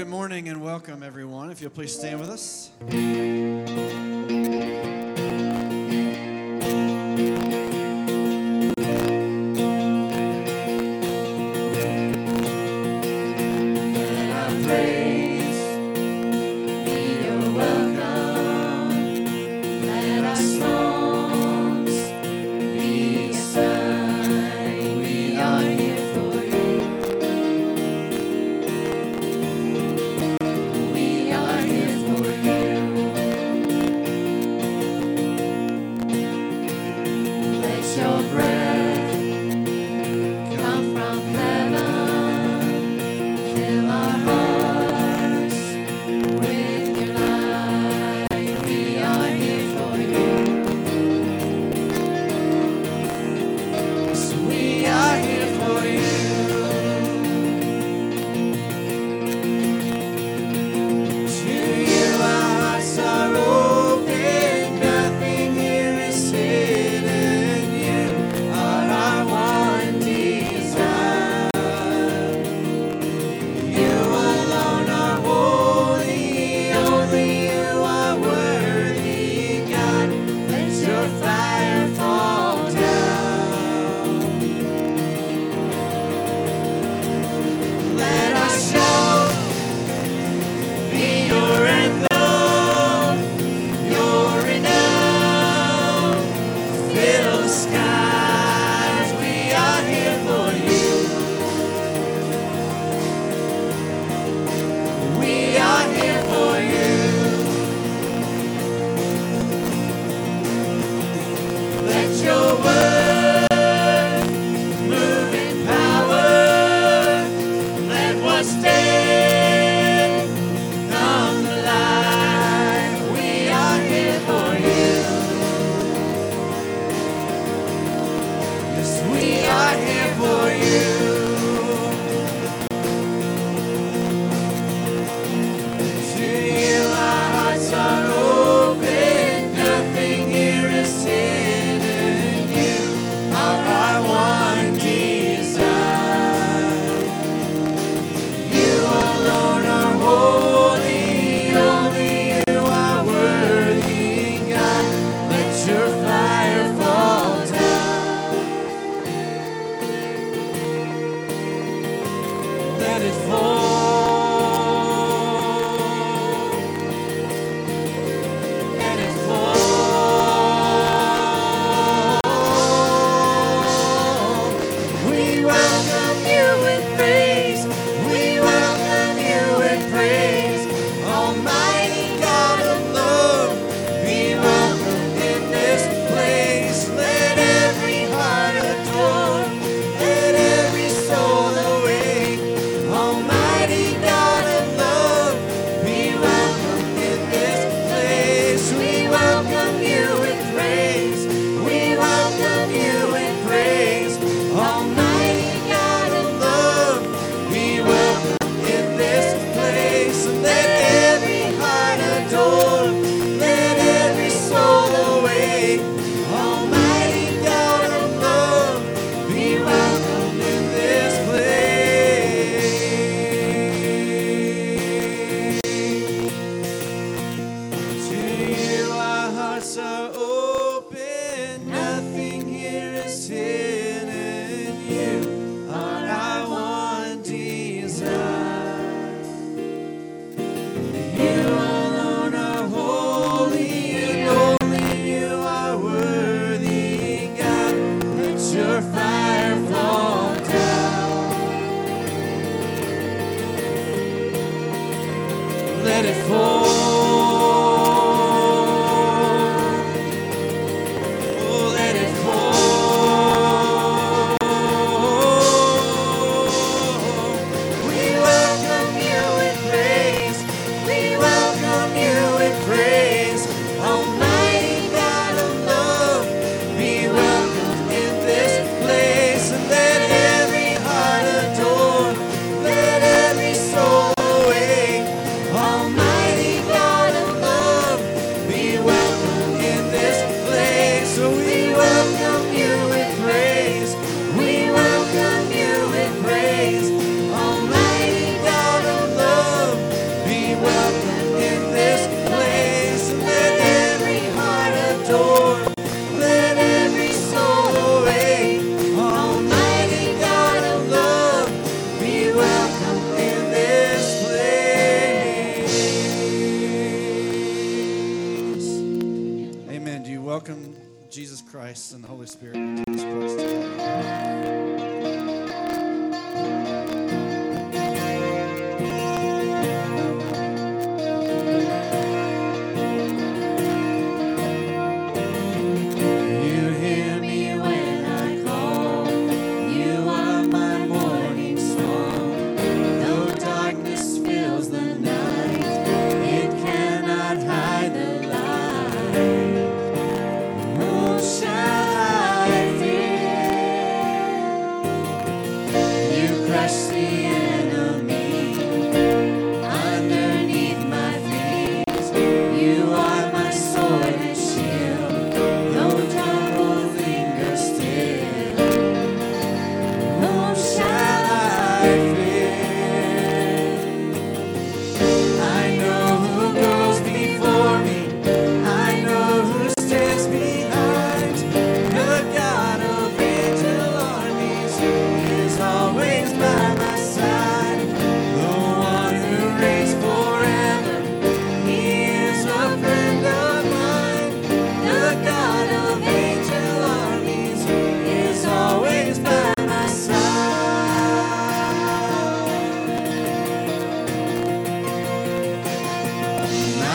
[0.00, 1.50] good morning and welcome, everyone.
[1.50, 4.09] If you'll please stand with us.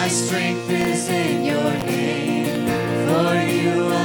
[0.06, 2.68] My strength is in your name,
[3.08, 4.05] for you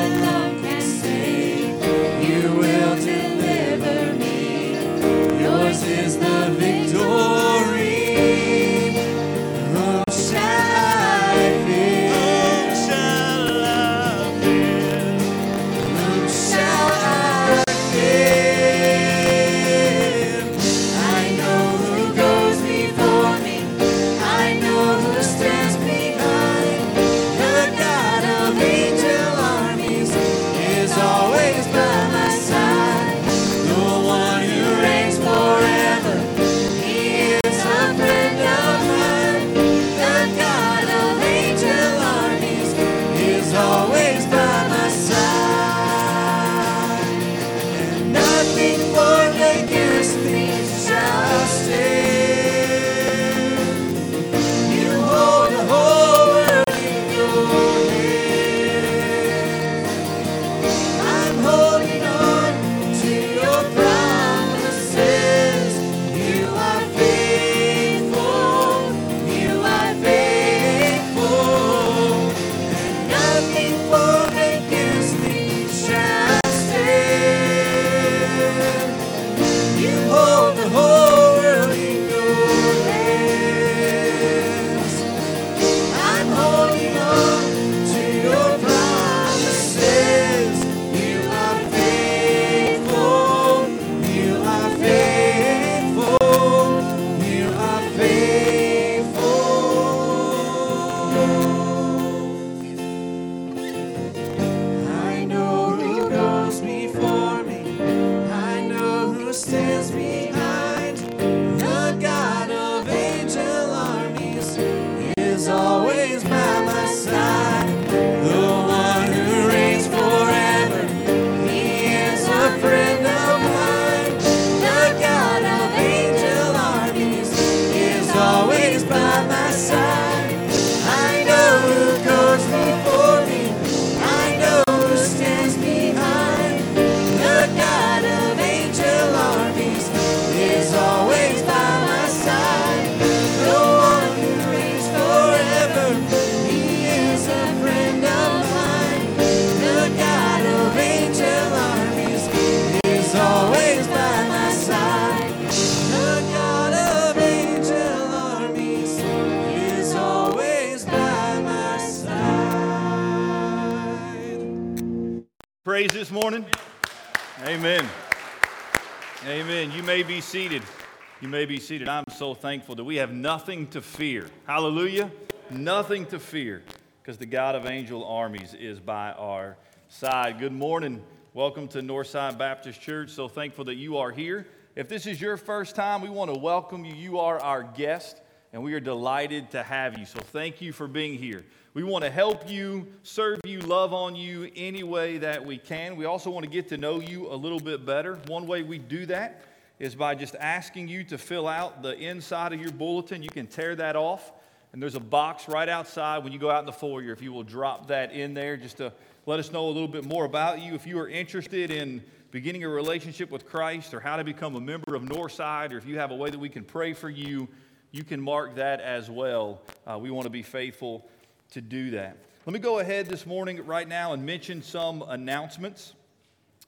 [171.40, 171.88] may be seated.
[171.88, 174.26] I'm so thankful that we have nothing to fear.
[174.46, 175.10] Hallelujah.
[175.48, 176.62] Nothing to fear
[177.00, 179.56] because the God of angel armies is by our
[179.88, 180.38] side.
[180.38, 181.02] Good morning.
[181.32, 183.08] Welcome to Northside Baptist Church.
[183.08, 184.48] So thankful that you are here.
[184.76, 186.94] If this is your first time, we want to welcome you.
[186.94, 188.20] You are our guest,
[188.52, 190.04] and we are delighted to have you.
[190.04, 191.46] So thank you for being here.
[191.72, 195.96] We want to help you, serve you, love on you any way that we can.
[195.96, 198.16] We also want to get to know you a little bit better.
[198.26, 199.42] One way we do that
[199.80, 203.22] is by just asking you to fill out the inside of your bulletin.
[203.22, 204.30] You can tear that off,
[204.72, 207.10] and there's a box right outside when you go out in the foyer.
[207.10, 208.92] If you will drop that in there just to
[209.26, 210.74] let us know a little bit more about you.
[210.74, 214.60] If you are interested in beginning a relationship with Christ or how to become a
[214.60, 217.48] member of Northside, or if you have a way that we can pray for you,
[217.90, 219.62] you can mark that as well.
[219.86, 221.08] Uh, we want to be faithful
[221.52, 222.18] to do that.
[222.44, 225.94] Let me go ahead this morning, right now, and mention some announcements.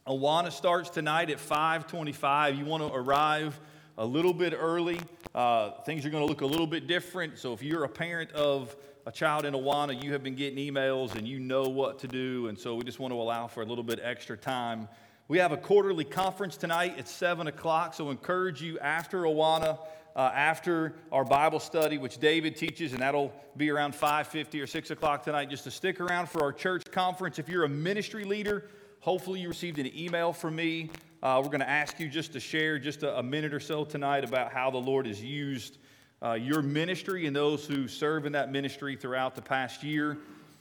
[0.06, 2.58] Awana starts tonight at 5:25.
[2.58, 3.60] You want to arrive
[3.96, 4.98] a little bit early.
[5.32, 7.38] Uh, things are going to look a little bit different.
[7.38, 8.74] So if you're a parent of
[9.06, 12.48] a child in Awana, you have been getting emails and you know what to do.
[12.48, 14.88] And so we just want to allow for a little bit extra time.
[15.28, 17.94] We have a quarterly conference tonight at 7 o'clock.
[17.94, 19.78] So encourage you after Awana
[20.16, 24.90] uh, after our Bible study, which David teaches, and that'll be around 5:50 or 6
[24.90, 25.48] o'clock tonight.
[25.48, 27.38] Just to stick around for our church conference.
[27.38, 28.68] If you're a ministry leader,
[29.02, 30.88] hopefully you received an email from me.
[31.22, 33.84] Uh, we're going to ask you just to share just a, a, minute or so
[33.84, 35.78] tonight about how the Lord has used
[36.22, 40.18] uh, your ministry and those who serve in that ministry throughout the past year.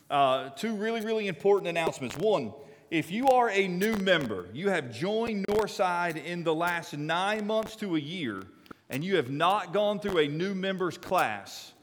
[0.10, 2.18] Uh, two really, really important announcements.
[2.18, 2.52] One,
[2.90, 7.76] if you are a new member, you have joined Northside in the last nine months
[7.78, 8.44] to a year
[8.90, 11.74] and you have not gone through a new members class,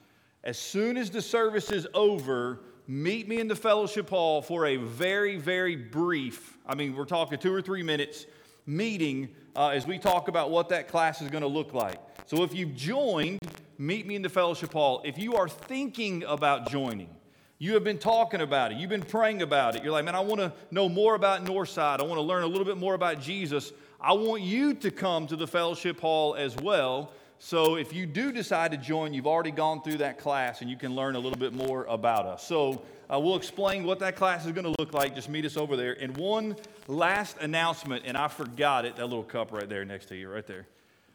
[0.44, 4.76] as soon as the service is over, meet me in the fellowship hall for a
[4.76, 8.24] very, very brief, I mean, we're talking two or three minutes,
[8.64, 12.00] meeting uh, as we talk about what that class is going to look like.
[12.24, 13.40] So if you've joined,
[13.76, 15.02] meet me in the fellowship hall.
[15.04, 17.10] If you are thinking about joining,
[17.58, 18.78] you have been talking about it.
[18.78, 19.82] You've been praying about it.
[19.82, 22.00] You're like, man, I want to know more about Northside.
[22.00, 23.72] I want to learn a little bit more about Jesus.
[24.00, 27.12] I want you to come to the fellowship hall as well.
[27.40, 30.76] So if you do decide to join, you've already gone through that class and you
[30.76, 32.46] can learn a little bit more about us.
[32.46, 35.14] So uh, we'll explain what that class is going to look like.
[35.14, 35.96] Just meet us over there.
[36.00, 36.56] And one
[36.88, 40.46] last announcement, and I forgot it that little cup right there next to you, right
[40.46, 40.66] there.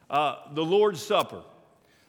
[0.09, 1.41] Uh, the Lord's Supper.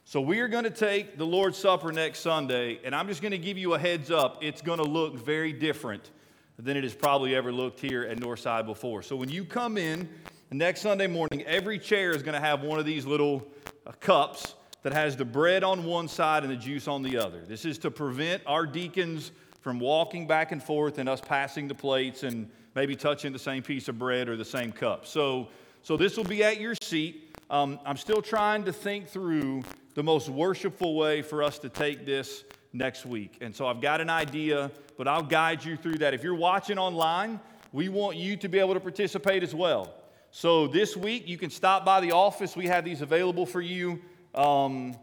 [0.04, 3.33] So we are going to take the Lord's Supper next Sunday, and I'm just going
[3.33, 4.44] to give you a heads up.
[4.44, 6.11] It's going to look very different
[6.59, 9.02] than it has probably ever looked here at Northside before.
[9.02, 10.09] So when you come in,
[10.58, 13.46] next Sunday morning, every chair is going to have one of these little
[13.87, 17.40] uh, cups that has the bread on one side and the juice on the other.
[17.40, 21.75] This is to prevent our deacons from walking back and forth and us passing the
[21.75, 25.06] plates and maybe touching the same piece of bread or the same cup.
[25.06, 25.49] So,
[25.82, 27.37] so this will be at your seat.
[27.50, 32.06] Um, I'm still trying to think through the most worshipful way for us to take
[32.06, 33.38] this next week.
[33.40, 36.14] And so I've got an idea, but I'll guide you through that.
[36.14, 37.40] If you're watching online,
[37.73, 39.94] we want you to be able to participate as well.
[40.36, 42.56] So this week, you can stop by the office.
[42.56, 44.02] We have these available for you.
[44.34, 44.96] Um,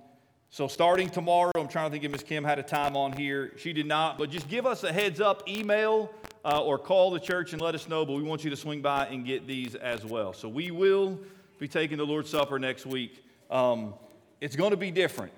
[0.50, 3.54] so starting tomorrow, I'm trying to think if Miss Kim had a time on here.
[3.56, 7.20] She did not, but just give us a heads up, email uh, or call the
[7.20, 8.06] church and let us know.
[8.06, 10.34] But we want you to swing by and get these as well.
[10.34, 11.18] So we will
[11.60, 13.24] be taking the Lord's Supper next week.
[13.50, 13.94] Um,
[14.42, 15.32] it's going to be different.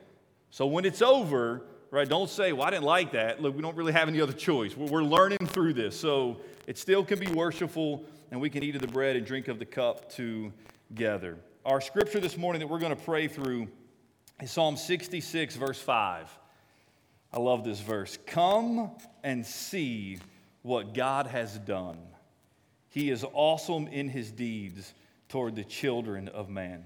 [0.50, 3.44] So when it's over, right, don't say, well, I didn't like that.
[3.44, 4.76] Look, we don't really have any other choice.
[4.76, 5.96] We're, we're learning through this.
[5.96, 9.48] So it still can be worshipful and we can eat of the bread and drink
[9.48, 11.38] of the cup together.
[11.68, 13.68] Our scripture this morning that we're going to pray through
[14.42, 16.36] is Psalm 66, verse 5.
[17.32, 18.18] I love this verse.
[18.26, 18.90] Come
[19.24, 20.18] and see
[20.64, 22.00] what God has done.
[22.90, 24.96] He is awesome in his deeds
[25.30, 26.86] toward the children of man.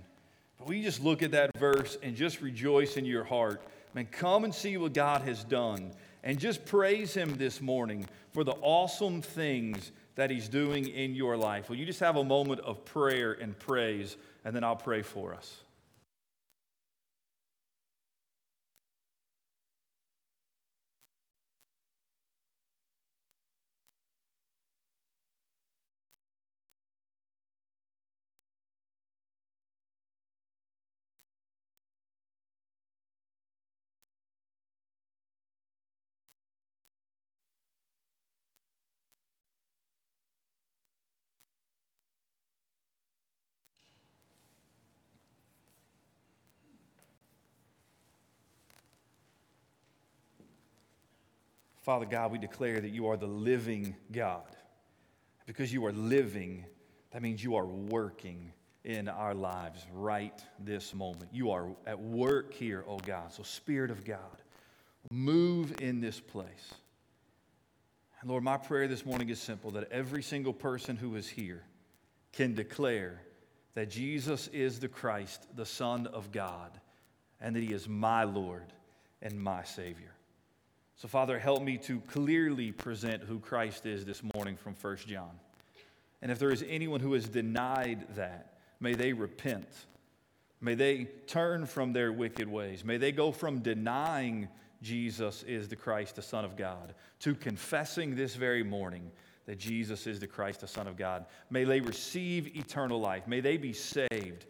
[0.57, 3.61] But we just look at that verse and just rejoice in your heart.
[3.93, 5.93] Man, come and see what God has done.
[6.25, 11.37] And just praise him this morning for the awesome things that He's doing in your
[11.37, 11.69] life.
[11.69, 15.33] Will you just have a moment of prayer and praise, and then I'll pray for
[15.33, 15.61] us.
[51.87, 54.57] Father God, we declare that you are the living God.
[55.45, 56.65] Because you are living,
[57.11, 58.51] that means you are working
[58.83, 61.29] in our lives right this moment.
[61.31, 63.31] You are at work here, oh God.
[63.31, 64.19] So, Spirit of God,
[65.13, 66.73] move in this place.
[68.19, 71.63] And Lord, my prayer this morning is simple that every single person who is here
[72.33, 73.21] can declare
[73.75, 76.81] that Jesus is the Christ, the Son of God,
[77.39, 78.73] and that He is my Lord
[79.21, 80.16] and my Savior.
[80.97, 85.29] So, Father, help me to clearly present who Christ is this morning from 1 John.
[86.23, 89.67] And if there is anyone who has denied that, may they repent.
[90.59, 92.83] May they turn from their wicked ways.
[92.83, 94.47] May they go from denying
[94.81, 99.11] Jesus is the Christ, the Son of God, to confessing this very morning
[99.45, 101.27] that Jesus is the Christ, the Son of God.
[101.51, 103.27] May they receive eternal life.
[103.27, 104.47] May they be saved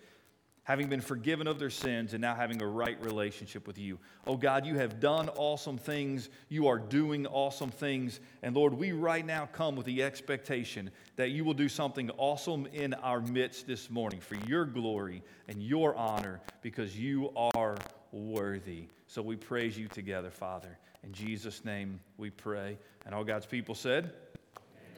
[0.67, 3.97] having been forgiven of their sins and now having a right relationship with you.
[4.27, 6.27] Oh God, you have done awesome things.
[6.49, 8.19] You are doing awesome things.
[8.43, 12.67] And Lord, we right now come with the expectation that you will do something awesome
[12.73, 17.77] in our midst this morning for your glory and your honor because you are
[18.11, 18.89] worthy.
[19.07, 20.77] So we praise you together, Father.
[21.01, 22.77] In Jesus' name we pray.
[23.05, 24.11] And all God's people said,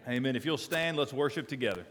[0.07, 0.15] Amen.
[0.15, 0.35] Amen.
[0.35, 1.85] If you'll stand, let's worship together.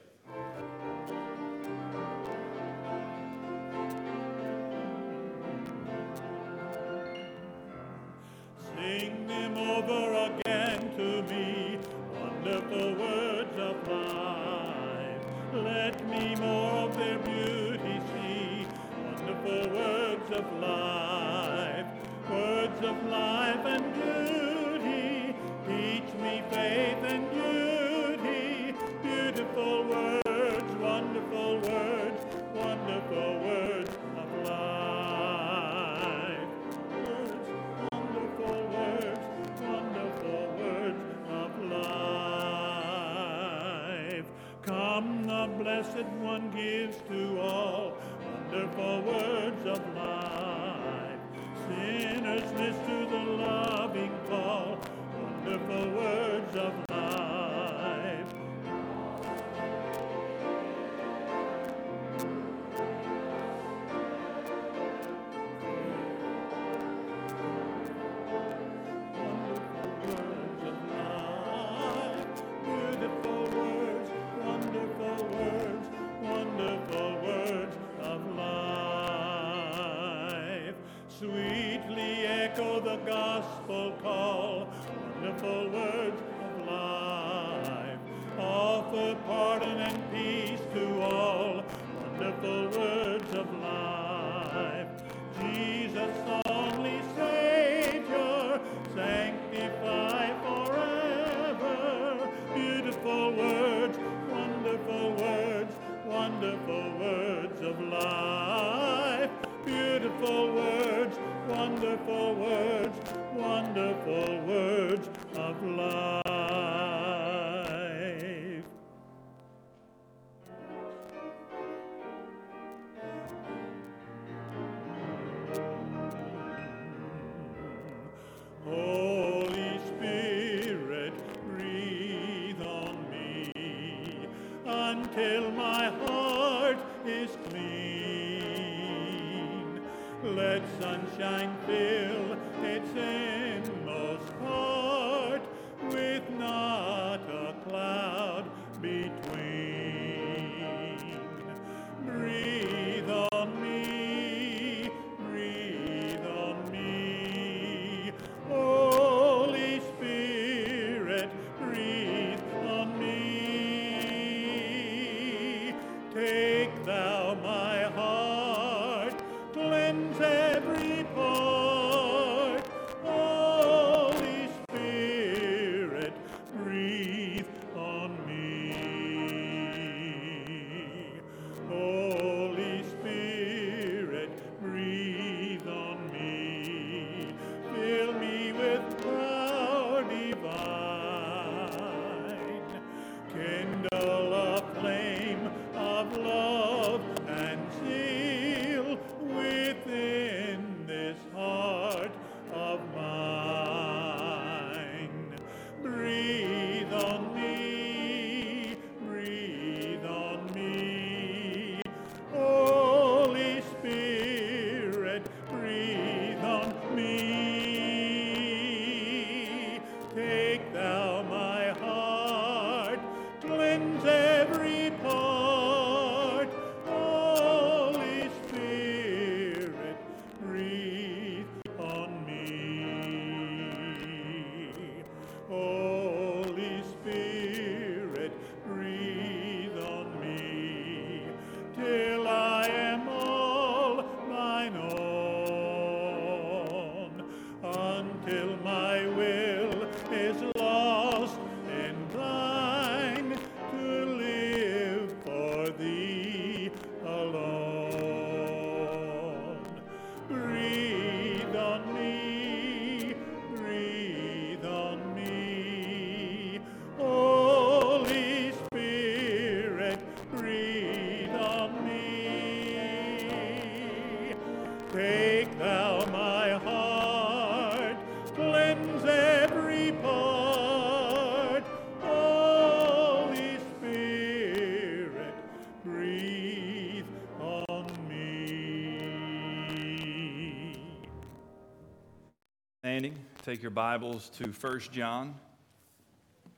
[293.59, 295.35] Take your Bibles to 1 John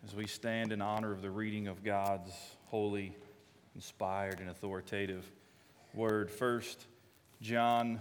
[0.05, 2.31] as we stand in honor of the reading of God's
[2.67, 3.17] holy,
[3.75, 5.25] inspired, and authoritative
[5.95, 6.31] word.
[6.31, 6.85] First
[7.41, 8.01] John,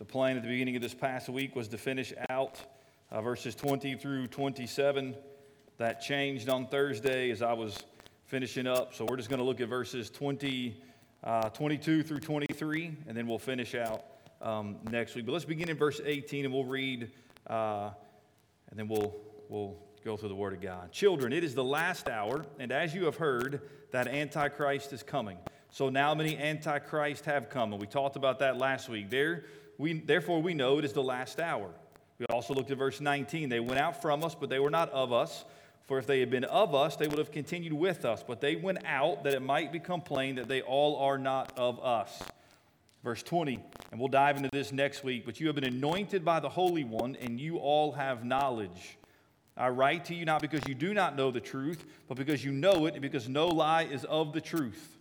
[0.00, 2.60] the plan at the beginning of this past week was to finish out
[3.12, 5.14] uh, verses 20 through 27.
[5.78, 7.78] That changed on Thursday as I was
[8.26, 8.92] finishing up.
[8.92, 10.82] So we're just going to look at verses 20,
[11.22, 14.02] uh, 22 through 23, and then we'll finish out
[14.40, 15.26] um, next week.
[15.26, 17.12] But let's begin in verse 18, and we'll read,
[17.46, 17.90] uh,
[18.72, 19.14] and then we'll,
[19.50, 20.90] we'll go through the Word of God.
[20.92, 23.60] Children, it is the last hour, and as you have heard,
[23.92, 25.36] that Antichrist is coming.
[25.70, 29.10] So now many Antichrists have come, and we talked about that last week.
[29.10, 29.44] There,
[29.76, 31.70] we, therefore, we know it is the last hour.
[32.18, 33.50] We also looked at verse 19.
[33.50, 35.44] They went out from us, but they were not of us.
[35.84, 38.24] For if they had been of us, they would have continued with us.
[38.26, 41.82] But they went out that it might become plain that they all are not of
[41.84, 42.22] us.
[43.04, 45.24] Verse 20, and we'll dive into this next week.
[45.26, 48.98] But you have been anointed by the Holy One, and you all have knowledge.
[49.54, 52.52] I write to you not because you do not know the truth, but because you
[52.52, 54.98] know it, and because no lie is of the truth.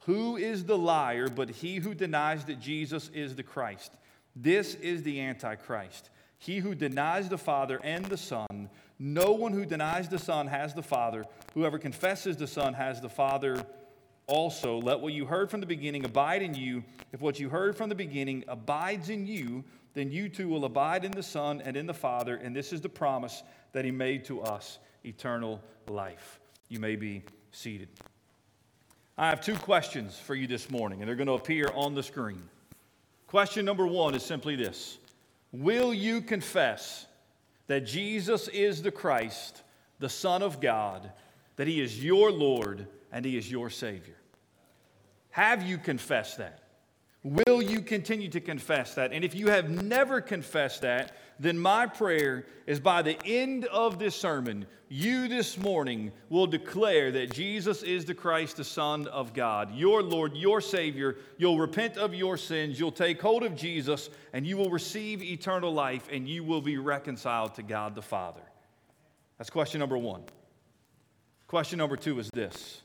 [0.00, 3.92] Who is the liar but he who denies that Jesus is the Christ?
[4.36, 6.10] This is the Antichrist.
[6.38, 8.68] He who denies the Father and the Son.
[8.98, 11.24] No one who denies the Son has the Father.
[11.54, 13.64] Whoever confesses the Son has the Father
[14.26, 14.78] also.
[14.78, 16.84] Let what you heard from the beginning abide in you.
[17.12, 21.04] If what you heard from the beginning abides in you, then you too will abide
[21.04, 22.36] in the Son and in the Father.
[22.36, 26.40] And this is the promise that He made to us eternal life.
[26.68, 27.88] You may be seated.
[29.18, 32.02] I have two questions for you this morning, and they're going to appear on the
[32.02, 32.42] screen.
[33.28, 34.98] Question number one is simply this
[35.52, 37.06] Will you confess
[37.66, 39.62] that Jesus is the Christ,
[39.98, 41.10] the Son of God,
[41.56, 44.15] that He is your Lord and He is your Savior?
[45.36, 46.60] Have you confessed that?
[47.22, 49.12] Will you continue to confess that?
[49.12, 53.98] And if you have never confessed that, then my prayer is by the end of
[53.98, 59.34] this sermon, you this morning will declare that Jesus is the Christ, the Son of
[59.34, 61.18] God, your Lord, your Savior.
[61.36, 65.70] You'll repent of your sins, you'll take hold of Jesus, and you will receive eternal
[65.70, 68.40] life, and you will be reconciled to God the Father.
[69.36, 70.22] That's question number one.
[71.46, 72.80] Question number two is this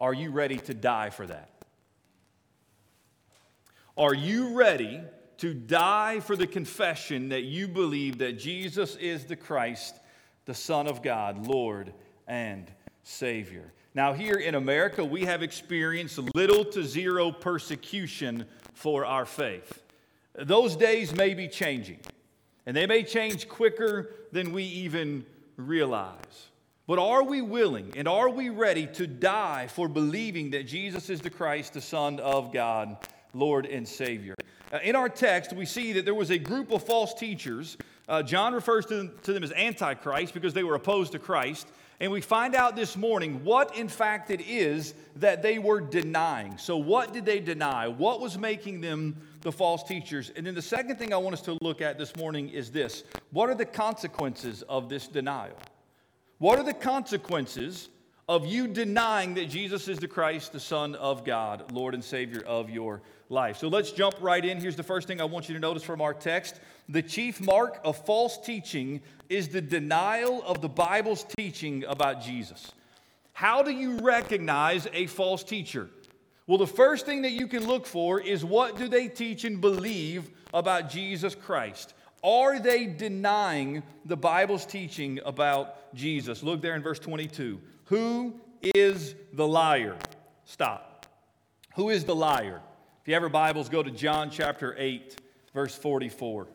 [0.00, 1.50] Are you ready to die for that?
[3.96, 5.00] Are you ready
[5.38, 9.98] to die for the confession that you believe that Jesus is the Christ,
[10.46, 11.92] the Son of God, Lord
[12.26, 12.70] and
[13.04, 13.72] Savior?
[13.94, 19.82] Now, here in America, we have experienced little to zero persecution for our faith.
[20.36, 22.00] Those days may be changing,
[22.66, 25.24] and they may change quicker than we even
[25.56, 26.48] realize.
[26.86, 31.20] But are we willing and are we ready to die for believing that Jesus is
[31.20, 32.98] the Christ, the Son of God,
[33.34, 34.34] Lord and Savior.
[34.72, 37.76] Uh, in our text, we see that there was a group of false teachers.
[38.08, 41.68] Uh, John refers to them, to them as Antichrist because they were opposed to Christ.
[42.00, 46.58] And we find out this morning what, in fact, it is that they were denying.
[46.58, 47.86] So, what did they deny?
[47.86, 50.32] What was making them the false teachers?
[50.34, 53.04] And then the second thing I want us to look at this morning is this
[53.30, 55.56] What are the consequences of this denial?
[56.38, 57.88] What are the consequences
[58.28, 62.42] of you denying that Jesus is the Christ, the Son of God, Lord and Savior
[62.46, 63.58] of your life.
[63.58, 64.60] So let's jump right in.
[64.60, 67.80] Here's the first thing I want you to notice from our text the chief mark
[67.84, 72.72] of false teaching is the denial of the Bible's teaching about Jesus.
[73.32, 75.88] How do you recognize a false teacher?
[76.46, 79.60] Well, the first thing that you can look for is what do they teach and
[79.60, 81.94] believe about Jesus Christ?
[82.22, 86.42] Are they denying the Bible's teaching about Jesus?
[86.42, 87.60] Look there in verse 22.
[87.86, 88.40] Who
[88.74, 89.96] is the liar?
[90.44, 91.06] Stop.
[91.76, 92.60] Who is the liar?
[93.02, 95.16] If you have your Bibles, go to John chapter 8,
[95.52, 96.46] verse 44.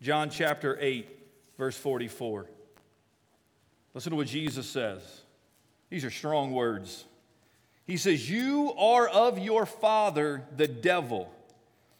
[0.00, 1.08] John chapter 8,
[1.56, 2.50] verse 44.
[3.94, 5.00] Listen to what Jesus says.
[5.90, 7.04] These are strong words.
[7.86, 11.32] He says, You are of your father, the devil,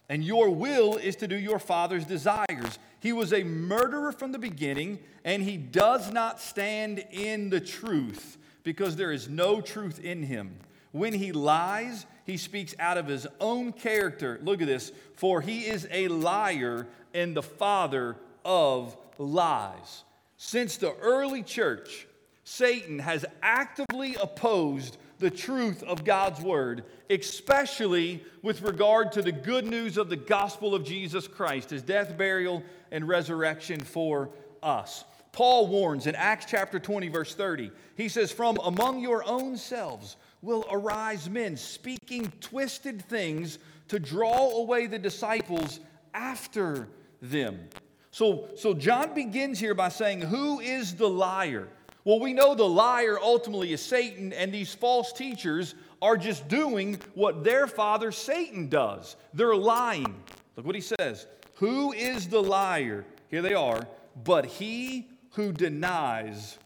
[0.09, 2.79] and your will is to do your father's desires.
[2.99, 8.37] He was a murderer from the beginning, and he does not stand in the truth
[8.63, 10.57] because there is no truth in him.
[10.91, 14.39] When he lies, he speaks out of his own character.
[14.41, 14.91] Look at this.
[15.15, 20.03] For he is a liar and the father of lies.
[20.37, 22.07] Since the early church,
[22.43, 29.65] Satan has actively opposed the truth of God's word, especially with regard to the good
[29.65, 32.61] news of the gospel of Jesus Christ, his death, burial,
[32.91, 34.29] and resurrection for
[34.61, 35.03] us.
[35.31, 40.15] Paul warns in Acts chapter 20, verse 30, he says, From among your own selves
[40.43, 43.57] will arise men speaking twisted things
[43.87, 45.79] to draw away the disciples
[46.13, 46.87] after
[47.19, 47.67] them.
[48.11, 51.67] So, so John begins here by saying, Who is the liar?
[52.05, 57.01] Well, we know the liar ultimately is Satan, and these false teachers are just doing
[57.15, 59.15] what their father Satan does.
[59.33, 60.23] They're lying.
[60.55, 63.05] Look what he says Who is the liar?
[63.29, 63.87] Here they are.
[64.23, 66.59] But he who denies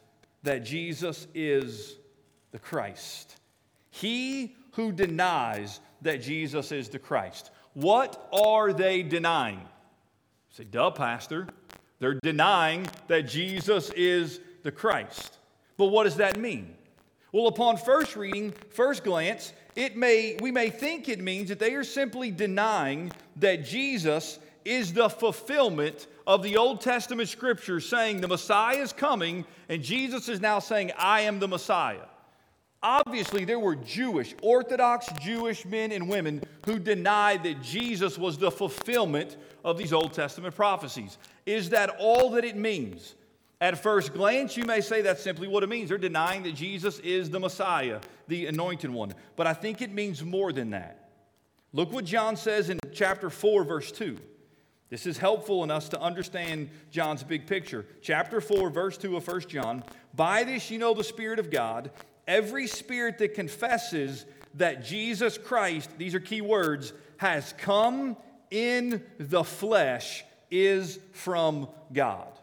[0.43, 1.95] that Jesus is
[2.51, 3.37] the Christ.
[3.91, 7.49] He who denies that Jesus is the Christ.
[7.73, 9.61] What are they denying?
[10.51, 11.47] Say, duh, Pastor.
[11.99, 15.37] They're denying that Jesus is the Christ.
[15.77, 16.75] But what does that mean?
[17.31, 21.75] Well, upon first reading, first glance, it may, we may think it means that they
[21.75, 28.27] are simply denying that Jesus is the fulfillment of the Old Testament scripture saying the
[28.27, 32.05] Messiah is coming, and Jesus is now saying, I am the Messiah.
[32.81, 38.51] Obviously, there were Jewish, Orthodox Jewish men and women who denied that Jesus was the
[38.51, 41.17] fulfillment of these Old Testament prophecies.
[41.45, 43.15] Is that all that it means?
[43.61, 45.89] At first glance, you may say that's simply what it means.
[45.89, 49.13] They're denying that Jesus is the Messiah, the anointed one.
[49.35, 51.09] But I think it means more than that.
[51.73, 54.17] Look what John says in chapter 4, verse 2.
[54.89, 57.85] This is helpful in us to understand John's big picture.
[58.01, 59.83] Chapter 4, verse 2 of 1 John.
[60.15, 61.91] By this you know the Spirit of God.
[62.27, 68.17] Every spirit that confesses that Jesus Christ, these are key words, has come
[68.49, 72.38] in the flesh is from God.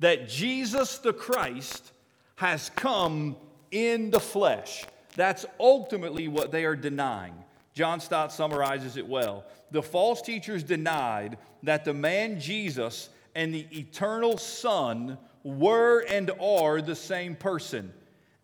[0.00, 1.92] That Jesus the Christ
[2.36, 3.36] has come
[3.70, 4.84] in the flesh.
[5.16, 7.34] That's ultimately what they are denying.
[7.74, 9.44] John Stott summarizes it well.
[9.70, 16.80] The false teachers denied that the man Jesus and the eternal Son were and are
[16.80, 17.92] the same person.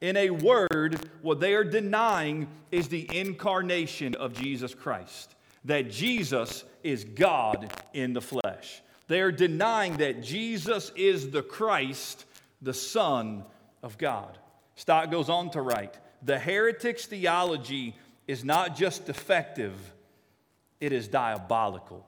[0.01, 5.35] In a word, what they are denying is the incarnation of Jesus Christ,
[5.65, 8.83] that Jesus is God in the flesh.
[9.11, 12.25] They are denying that Jesus is the Christ,
[12.63, 13.45] the Son
[13.83, 14.39] of God.
[14.77, 17.97] Stott goes on to write the heretic's theology
[18.29, 19.75] is not just defective,
[20.79, 22.07] it is diabolical.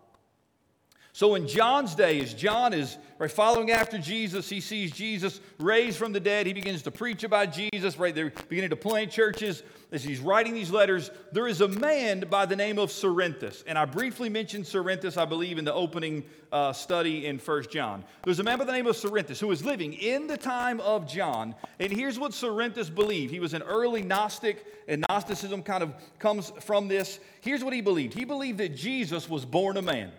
[1.15, 5.99] So in John's day, as John is right, following after Jesus, he sees Jesus raised
[5.99, 6.47] from the dead.
[6.47, 8.15] He begins to preach about Jesus, right?
[8.15, 9.63] They're beginning to plant churches.
[9.93, 13.63] As he's writing these letters, there is a man by the name of Cerinthus.
[13.67, 18.05] And I briefly mentioned Cerinthus, I believe, in the opening uh, study in First John.
[18.25, 21.07] There's a man by the name of Cerinthus who was living in the time of
[21.07, 21.55] John.
[21.79, 23.31] And here's what Cerinthus believed.
[23.31, 27.21] He was an early Gnostic, and Gnosticism kind of comes from this.
[27.43, 28.15] Here's what he believed.
[28.15, 30.11] He believed that Jesus was born a man.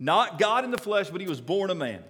[0.00, 2.02] Not God in the flesh, but he was born a man.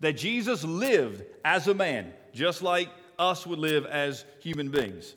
[0.00, 5.14] That Jesus lived as a man, just like us would live as human beings.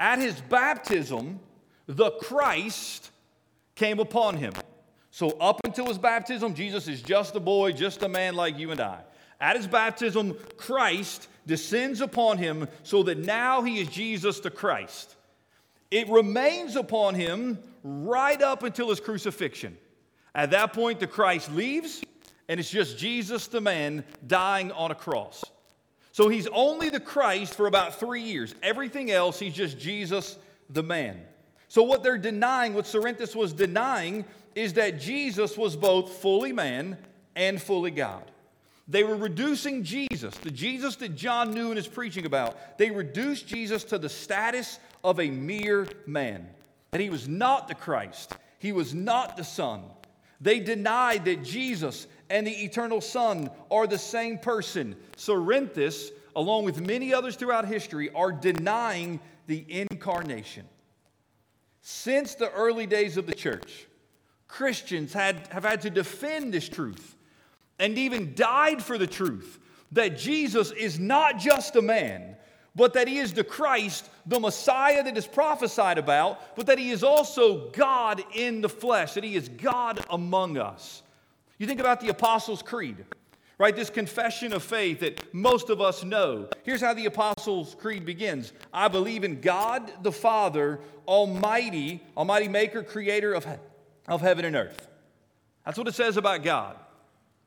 [0.00, 1.38] At his baptism,
[1.86, 3.10] the Christ
[3.74, 4.54] came upon him.
[5.10, 8.70] So, up until his baptism, Jesus is just a boy, just a man like you
[8.70, 9.00] and I.
[9.40, 15.16] At his baptism, Christ descends upon him so that now he is Jesus the Christ.
[15.90, 19.76] It remains upon him right up until his crucifixion.
[20.34, 22.02] At that point, the Christ leaves,
[22.48, 25.44] and it's just Jesus the man dying on a cross.
[26.12, 28.54] So he's only the Christ for about three years.
[28.62, 30.36] Everything else, he's just Jesus
[30.68, 31.20] the man.
[31.68, 36.98] So what they're denying, what Cerinthus was denying, is that Jesus was both fully man
[37.36, 38.24] and fully God.
[38.88, 43.46] They were reducing Jesus, the Jesus that John knew and is preaching about, they reduced
[43.46, 46.48] Jesus to the status of a mere man.
[46.90, 49.84] That he was not the Christ, he was not the Son,
[50.40, 54.96] they denied that Jesus and the eternal Son are the same person.
[55.16, 60.66] Cerinthus, along with many others throughout history, are denying the incarnation.
[61.82, 63.86] Since the early days of the church,
[64.48, 67.16] Christians had, have had to defend this truth
[67.78, 69.58] and even died for the truth
[69.92, 72.36] that Jesus is not just a man,
[72.80, 76.90] but that he is the Christ, the Messiah that is prophesied about, but that he
[76.90, 81.02] is also God in the flesh, that he is God among us.
[81.58, 83.04] You think about the Apostles' Creed,
[83.58, 83.76] right?
[83.76, 86.48] This confession of faith that most of us know.
[86.62, 92.82] Here's how the Apostles' Creed begins I believe in God the Father, Almighty, Almighty Maker,
[92.82, 93.46] Creator of,
[94.08, 94.88] of heaven and earth.
[95.66, 96.76] That's what it says about God.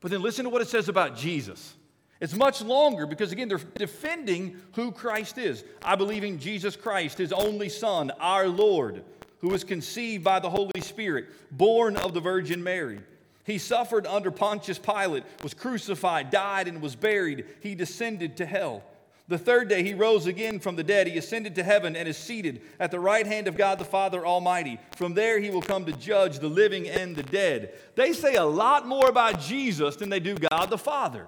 [0.00, 1.74] But then listen to what it says about Jesus.
[2.24, 5.62] It's much longer because, again, they're defending who Christ is.
[5.82, 9.04] I believe in Jesus Christ, his only Son, our Lord,
[9.40, 13.00] who was conceived by the Holy Spirit, born of the Virgin Mary.
[13.44, 17.44] He suffered under Pontius Pilate, was crucified, died, and was buried.
[17.60, 18.82] He descended to hell.
[19.28, 21.06] The third day he rose again from the dead.
[21.06, 24.24] He ascended to heaven and is seated at the right hand of God the Father
[24.24, 24.78] Almighty.
[24.96, 27.74] From there he will come to judge the living and the dead.
[27.96, 31.26] They say a lot more about Jesus than they do God the Father.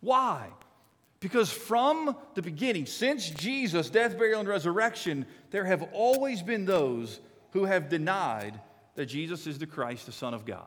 [0.00, 0.48] Why?
[1.20, 7.20] Because from the beginning, since Jesus' death, burial, and resurrection, there have always been those
[7.52, 8.58] who have denied
[8.94, 10.66] that Jesus is the Christ, the Son of God.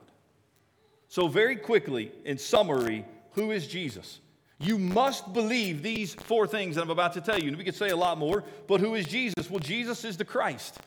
[1.08, 4.20] So, very quickly, in summary, who is Jesus?
[4.60, 7.50] You must believe these four things that I'm about to tell you.
[7.50, 9.50] And we could say a lot more, but who is Jesus?
[9.50, 10.80] Well, Jesus is the Christ.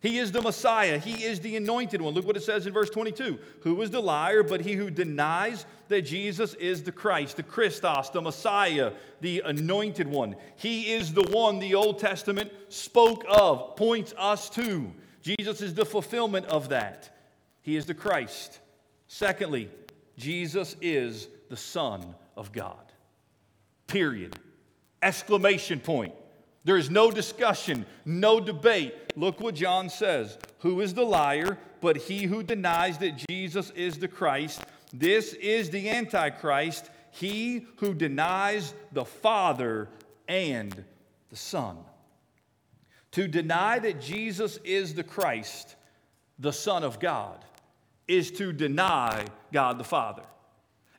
[0.00, 0.98] He is the Messiah.
[0.98, 2.14] He is the anointed one.
[2.14, 3.38] Look what it says in verse 22.
[3.62, 8.10] Who is the liar but he who denies that Jesus is the Christ, the Christos,
[8.10, 10.36] the Messiah, the anointed one?
[10.56, 14.92] He is the one the Old Testament spoke of, points us to.
[15.20, 17.10] Jesus is the fulfillment of that.
[17.62, 18.60] He is the Christ.
[19.08, 19.68] Secondly,
[20.16, 22.92] Jesus is the Son of God.
[23.88, 24.38] Period.
[25.02, 26.14] Exclamation point.
[26.68, 28.94] There is no discussion, no debate.
[29.16, 33.98] Look what John says Who is the liar but he who denies that Jesus is
[33.98, 34.60] the Christ?
[34.92, 39.88] This is the Antichrist, he who denies the Father
[40.28, 40.84] and
[41.30, 41.78] the Son.
[43.12, 45.74] To deny that Jesus is the Christ,
[46.38, 47.46] the Son of God,
[48.06, 50.24] is to deny God the Father.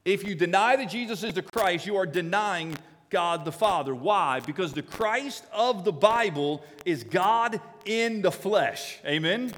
[0.03, 2.75] If you deny that Jesus is the Christ, you are denying
[3.09, 3.93] God the Father.
[3.93, 4.39] Why?
[4.39, 8.99] Because the Christ of the Bible is God in the flesh.
[9.05, 9.53] Amen?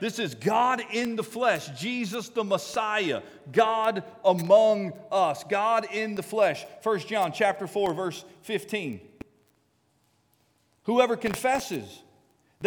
[0.00, 3.22] This is God in the flesh, Jesus the Messiah,
[3.52, 6.64] God among us, God in the flesh.
[6.82, 9.00] 1 John chapter 4 verse 15.
[10.84, 12.02] Whoever confesses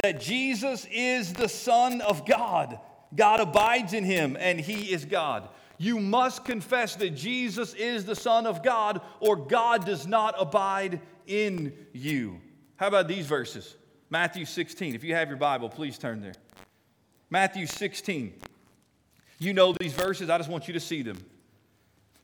[0.04, 2.80] that Jesus is the son of God,
[3.16, 5.50] God abides in him and he is God.
[5.84, 11.02] You must confess that Jesus is the Son of God, or God does not abide
[11.28, 12.40] in you.
[12.78, 13.76] How about these verses?
[14.10, 14.96] Matthew 16.
[14.96, 16.36] If you have your Bible, please turn there.
[17.30, 18.34] Matthew 16.
[19.40, 21.18] You know these verses, I just want you to see them.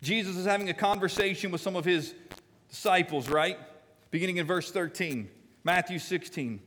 [0.02, 2.16] Jesus is having a conversation with some of his
[2.70, 3.58] disciples, right?
[4.10, 5.30] Beginning in verse 13.
[5.66, 6.62] Matthew 16.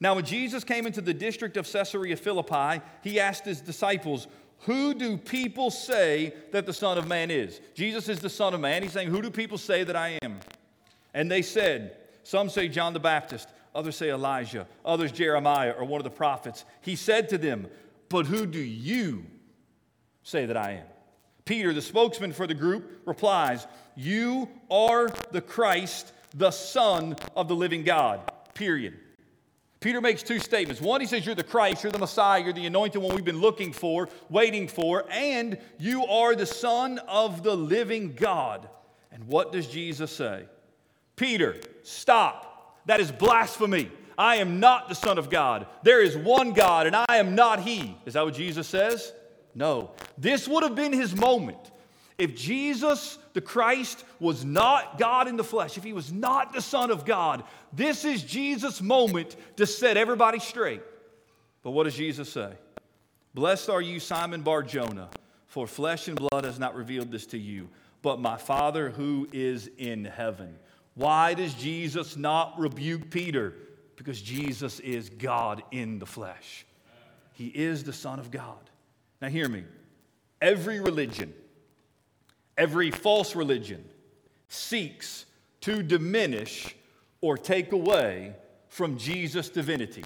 [0.00, 4.28] Now, when Jesus came into the district of Caesarea Philippi, he asked his disciples,
[4.60, 7.60] who do people say that the Son of Man is?
[7.74, 8.82] Jesus is the Son of Man.
[8.82, 10.40] He's saying, Who do people say that I am?
[11.14, 16.00] And they said, Some say John the Baptist, others say Elijah, others Jeremiah or one
[16.00, 16.64] of the prophets.
[16.80, 17.68] He said to them,
[18.08, 19.24] But who do you
[20.22, 20.86] say that I am?
[21.44, 23.66] Peter, the spokesman for the group, replies,
[23.96, 28.30] You are the Christ, the Son of the living God.
[28.54, 28.98] Period.
[29.80, 30.80] Peter makes two statements.
[30.80, 33.40] One, he says, You're the Christ, you're the Messiah, you're the anointed one we've been
[33.40, 38.68] looking for, waiting for, and you are the Son of the living God.
[39.12, 40.44] And what does Jesus say?
[41.16, 42.80] Peter, stop.
[42.86, 43.90] That is blasphemy.
[44.16, 45.66] I am not the Son of God.
[45.82, 47.96] There is one God, and I am not He.
[48.04, 49.12] Is that what Jesus says?
[49.54, 49.90] No.
[50.16, 51.58] This would have been his moment.
[52.16, 56.60] If Jesus, the Christ, was not God in the flesh, if he was not the
[56.60, 60.82] Son of God, this is Jesus' moment to set everybody straight.
[61.62, 62.52] But what does Jesus say?
[63.34, 65.08] Blessed are you, Simon Bar Jonah,
[65.46, 67.68] for flesh and blood has not revealed this to you,
[68.02, 70.56] but my Father who is in heaven.
[70.94, 73.54] Why does Jesus not rebuke Peter?
[73.96, 76.64] Because Jesus is God in the flesh.
[77.34, 78.70] He is the Son of God.
[79.20, 79.64] Now, hear me.
[80.40, 81.34] Every religion,
[82.58, 83.84] Every false religion
[84.48, 85.26] seeks
[85.60, 86.74] to diminish
[87.20, 88.34] or take away
[88.68, 90.04] from Jesus' divinity.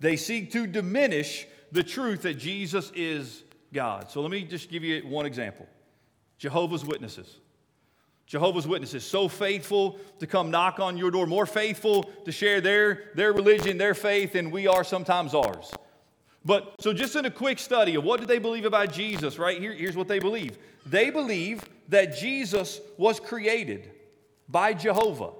[0.00, 4.10] They seek to diminish the truth that Jesus is God.
[4.10, 5.66] So let me just give you one example
[6.38, 7.40] Jehovah's Witnesses.
[8.26, 13.04] Jehovah's Witnesses, so faithful to come knock on your door, more faithful to share their,
[13.14, 15.72] their religion, their faith, than we are sometimes ours.
[16.44, 19.58] But so, just in a quick study of what do they believe about Jesus, right?
[19.58, 23.90] Here, here's what they believe they believe that Jesus was created
[24.48, 25.30] by Jehovah.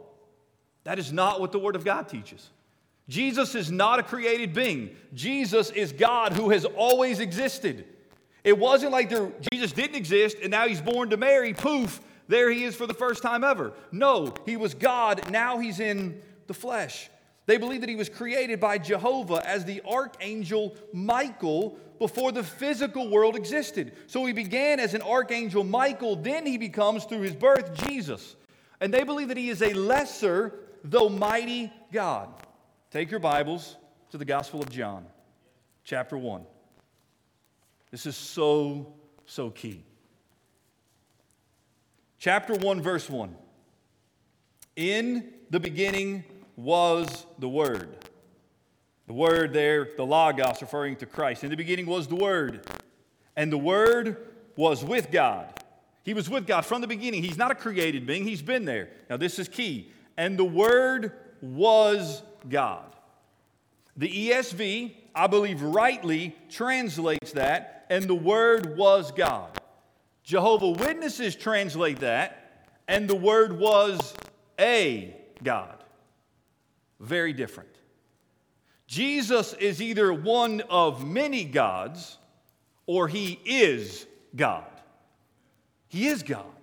[0.88, 2.48] That is not what the Word of God teaches.
[3.10, 4.96] Jesus is not a created being.
[5.12, 7.84] Jesus is God who has always existed.
[8.42, 12.50] It wasn't like there, Jesus didn't exist and now he's born to Mary, poof, there
[12.50, 13.74] he is for the first time ever.
[13.92, 17.10] No, he was God, now he's in the flesh.
[17.44, 23.10] They believe that he was created by Jehovah as the archangel Michael before the physical
[23.10, 23.92] world existed.
[24.06, 28.36] So he began as an archangel Michael, then he becomes, through his birth, Jesus.
[28.80, 30.54] And they believe that he is a lesser,
[30.90, 32.28] though mighty God.
[32.90, 33.76] Take your Bibles
[34.10, 35.04] to the Gospel of John,
[35.84, 36.42] chapter 1.
[37.90, 38.94] This is so,
[39.26, 39.84] so key.
[42.18, 43.34] Chapter 1, verse 1.
[44.76, 46.24] In the beginning
[46.56, 48.04] was the Word.
[49.06, 51.44] The Word there, the Logos, referring to Christ.
[51.44, 52.66] In the beginning was the Word.
[53.36, 55.46] And the Word was with God.
[56.02, 57.22] He was with God from the beginning.
[57.22, 58.88] He's not a created being, He's been there.
[59.10, 59.92] Now, this is key.
[60.18, 62.94] And the Word was God.
[63.96, 69.58] The ESV, I believe, rightly translates that, and the Word was God.
[70.24, 74.12] Jehovah Witnesses translate that, and the Word was
[74.58, 75.84] a God.
[76.98, 77.70] Very different.
[78.88, 82.18] Jesus is either one of many gods
[82.86, 84.64] or he is God.
[85.86, 86.57] He is God.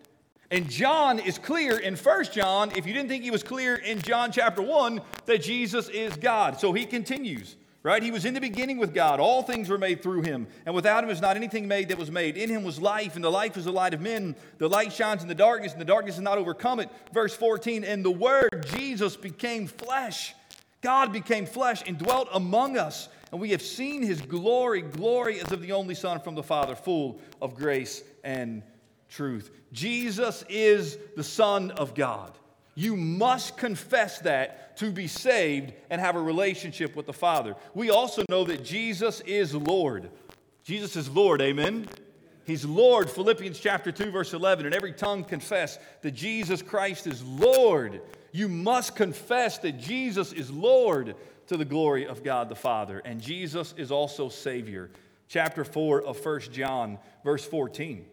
[0.52, 4.00] And John is clear in 1 John, if you didn't think he was clear in
[4.02, 6.60] John chapter 1, that Jesus is God.
[6.60, 8.02] So he continues, right?
[8.02, 9.20] He was in the beginning with God.
[9.20, 10.46] All things were made through him.
[10.68, 12.38] And without him was not anything made that was made.
[12.38, 14.36] In him was life, and the life was the light of men.
[14.60, 16.90] The light shines in the darkness, and the darkness has not overcome it.
[17.12, 20.36] Verse 14, and the word, Jesus, became flesh.
[20.82, 23.10] God became flesh and dwelt among us.
[23.32, 26.76] And we have seen his glory, glory as of the only Son from the Father,
[26.76, 28.62] full of grace and
[29.10, 29.50] truth.
[29.76, 32.32] Jesus is the Son of God.
[32.76, 37.56] You must confess that to be saved and have a relationship with the Father.
[37.74, 40.10] We also know that Jesus is Lord.
[40.64, 41.88] Jesus is Lord, amen?
[42.46, 47.22] He's Lord, Philippians chapter 2, verse 11, and every tongue confess that Jesus Christ is
[47.24, 48.02] Lord.
[48.32, 51.16] You must confess that Jesus is Lord
[51.48, 54.90] to the glory of God the Father, and Jesus is also Savior.
[55.28, 58.06] Chapter 4 of 1 John, verse 14.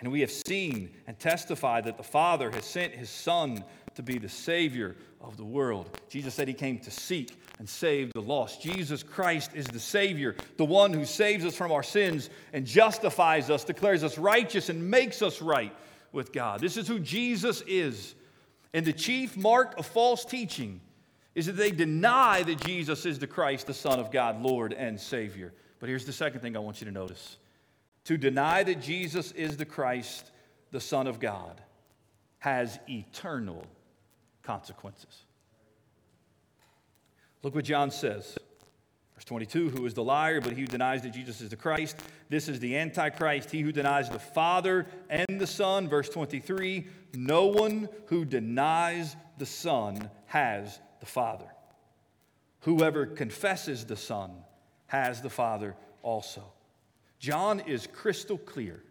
[0.00, 4.18] And we have seen and testified that the Father has sent his Son to be
[4.18, 5.98] the Savior of the world.
[6.08, 8.62] Jesus said he came to seek and save the lost.
[8.62, 13.50] Jesus Christ is the Savior, the one who saves us from our sins and justifies
[13.50, 15.74] us, declares us righteous, and makes us right
[16.12, 16.60] with God.
[16.60, 18.14] This is who Jesus is.
[18.72, 20.80] And the chief mark of false teaching
[21.34, 25.00] is that they deny that Jesus is the Christ, the Son of God, Lord and
[25.00, 25.52] Savior.
[25.80, 27.38] But here's the second thing I want you to notice
[28.08, 30.30] to deny that Jesus is the Christ,
[30.70, 31.60] the Son of God,
[32.38, 33.66] has eternal
[34.42, 35.24] consequences.
[37.42, 38.38] Look what John says.
[39.14, 41.98] Verse 22 Who is the liar, but he who denies that Jesus is the Christ?
[42.30, 45.86] This is the Antichrist, he who denies the Father and the Son.
[45.86, 51.52] Verse 23 No one who denies the Son has the Father.
[52.60, 54.30] Whoever confesses the Son
[54.86, 56.54] has the Father also.
[57.18, 58.82] John is crystal clear.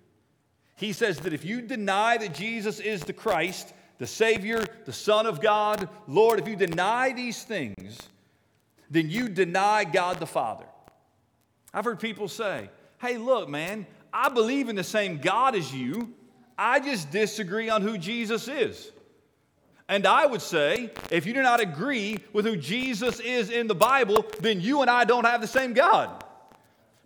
[0.76, 5.26] He says that if you deny that Jesus is the Christ, the Savior, the Son
[5.26, 7.98] of God, Lord, if you deny these things,
[8.90, 10.66] then you deny God the Father.
[11.74, 12.70] I've heard people say,
[13.00, 16.14] hey, look, man, I believe in the same God as you.
[16.58, 18.92] I just disagree on who Jesus is.
[19.90, 23.76] And I would say, if you do not agree with who Jesus is in the
[23.76, 26.24] Bible, then you and I don't have the same God.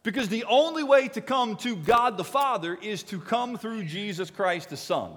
[0.03, 4.31] Because the only way to come to God the Father is to come through Jesus
[4.31, 5.11] Christ the Son.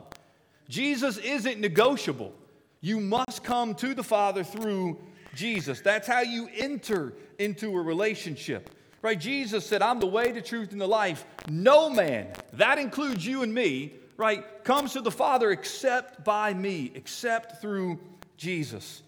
[0.69, 2.35] Jesus isn't negotiable.
[2.81, 4.99] You must come to the Father through
[5.35, 5.81] Jesus.
[5.81, 8.71] That's how you enter into a relationship.
[9.01, 9.19] Right?
[9.19, 11.25] Jesus said, I'm the way, the truth, and the life.
[11.49, 16.91] No man, that includes you and me, right, comes to the Father except by me,
[16.95, 17.99] except through
[18.37, 19.03] Jesus.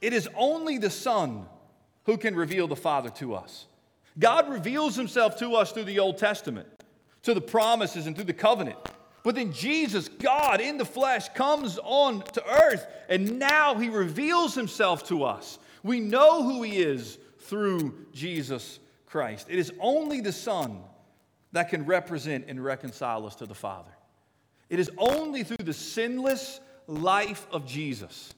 [0.00, 1.46] It is only the Son
[2.04, 3.66] who can reveal the Father to us.
[4.18, 6.68] God reveals himself to us through the Old Testament,
[7.22, 8.78] to the promises and through the covenant.
[9.22, 14.54] But then Jesus, God in the flesh, comes on to earth, and now he reveals
[14.54, 15.58] himself to us.
[15.82, 19.46] We know who he is through Jesus Christ.
[19.48, 20.80] It is only the Son
[21.52, 23.90] that can represent and reconcile us to the Father.
[24.68, 28.32] It is only through the sinless life of Jesus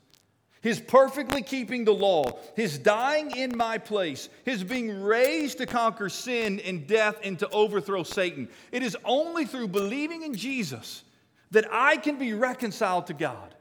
[0.64, 2.24] his perfectly keeping the law,
[2.56, 7.48] his dying in my place, his being raised to conquer sin and death and to
[7.50, 8.48] overthrow Satan.
[8.72, 11.04] It is only through believing in Jesus
[11.50, 13.54] that I can be reconciled to God.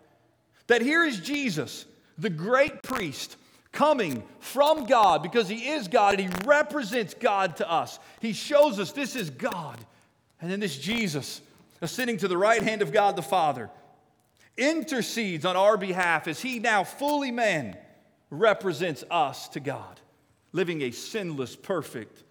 [0.68, 1.86] That here is Jesus,
[2.18, 3.36] the great priest,
[3.74, 8.00] coming from God because he is God and he represents God to us.
[8.22, 9.78] He shows us this is God.
[10.40, 11.42] And then this Jesus
[11.82, 13.70] ascending to the right hand of God the Father
[14.58, 17.78] intercedes on our behalf as he now fully man
[18.30, 20.00] represents us to God,
[20.52, 22.24] living a sinless, perfect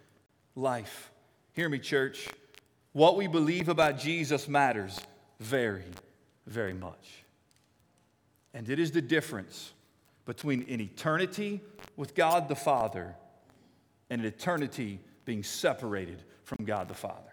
[0.54, 1.10] life.
[1.52, 2.28] Hear me, church.
[2.92, 5.00] What we believe about Jesus matters
[5.40, 5.84] very,
[6.46, 7.24] very much.
[8.54, 9.72] And it is the difference
[10.24, 11.60] between an eternity
[11.96, 13.14] with God the Father
[14.10, 17.32] and an eternity being separated from God the Father.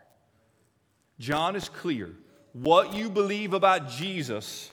[1.19, 2.11] John is clear.
[2.53, 4.71] What you believe about Jesus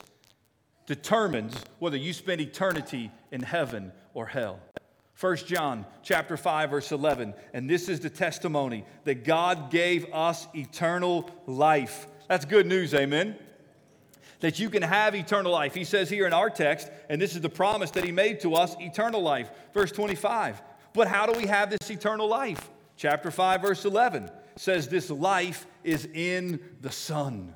[0.87, 4.59] determines whether you spend eternity in heaven or hell.
[5.19, 10.47] 1 John chapter 5 verse 11 and this is the testimony that God gave us
[10.55, 12.07] eternal life.
[12.27, 13.35] That's good news, amen.
[14.39, 15.73] That you can have eternal life.
[15.73, 18.55] He says here in our text and this is the promise that he made to
[18.55, 19.49] us, eternal life.
[19.73, 20.61] Verse 25.
[20.93, 22.69] But how do we have this eternal life?
[22.95, 27.53] Chapter 5 verse 11 says this life is in the Son.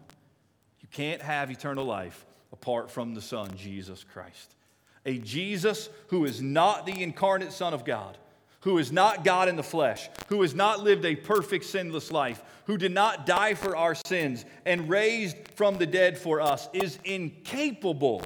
[0.81, 4.55] You can't have eternal life apart from the Son, Jesus Christ.
[5.05, 8.17] A Jesus who is not the incarnate Son of God,
[8.61, 12.43] who is not God in the flesh, who has not lived a perfect, sinless life,
[12.65, 16.99] who did not die for our sins and raised from the dead for us, is
[17.03, 18.23] incapable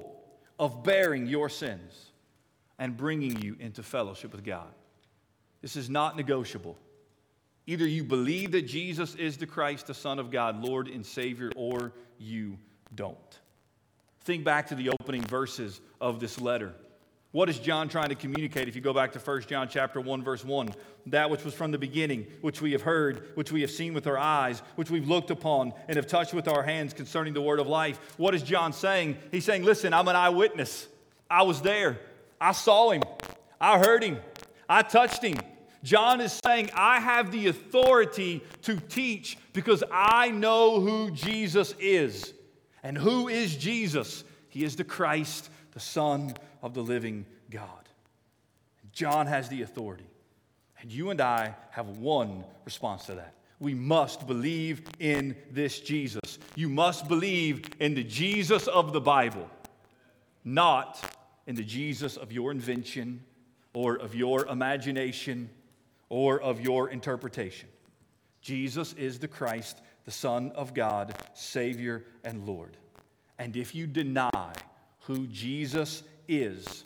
[0.58, 2.10] of bearing your sins
[2.78, 4.68] and bringing you into fellowship with God.
[5.62, 6.76] This is not negotiable.
[7.66, 11.50] Either you believe that Jesus is the Christ, the Son of God, Lord and Savior,
[11.56, 12.58] or you
[12.94, 13.16] don't.
[14.26, 16.72] Think back to the opening verses of this letter.
[17.30, 20.24] What is John trying to communicate if you go back to 1 John chapter 1
[20.24, 20.74] verse 1?
[21.06, 24.08] That which was from the beginning, which we have heard, which we have seen with
[24.08, 27.60] our eyes, which we've looked upon and have touched with our hands concerning the word
[27.60, 28.00] of life.
[28.16, 29.16] What is John saying?
[29.30, 30.88] He's saying, "Listen, I'm an eyewitness.
[31.30, 32.00] I was there.
[32.40, 33.04] I saw him.
[33.60, 34.18] I heard him.
[34.68, 35.38] I touched him.
[35.84, 42.32] John is saying, I have the authority to teach because I know who Jesus is.
[42.86, 44.22] And who is Jesus?
[44.48, 47.88] He is the Christ, the Son of the living God.
[48.92, 50.06] John has the authority.
[50.80, 53.34] And you and I have one response to that.
[53.58, 56.38] We must believe in this Jesus.
[56.54, 59.50] You must believe in the Jesus of the Bible,
[60.44, 60.96] not
[61.48, 63.24] in the Jesus of your invention
[63.74, 65.50] or of your imagination
[66.08, 67.68] or of your interpretation.
[68.40, 72.76] Jesus is the Christ, the Son of God, Savior, and Lord.
[73.38, 74.52] And if you deny
[75.00, 76.84] who Jesus is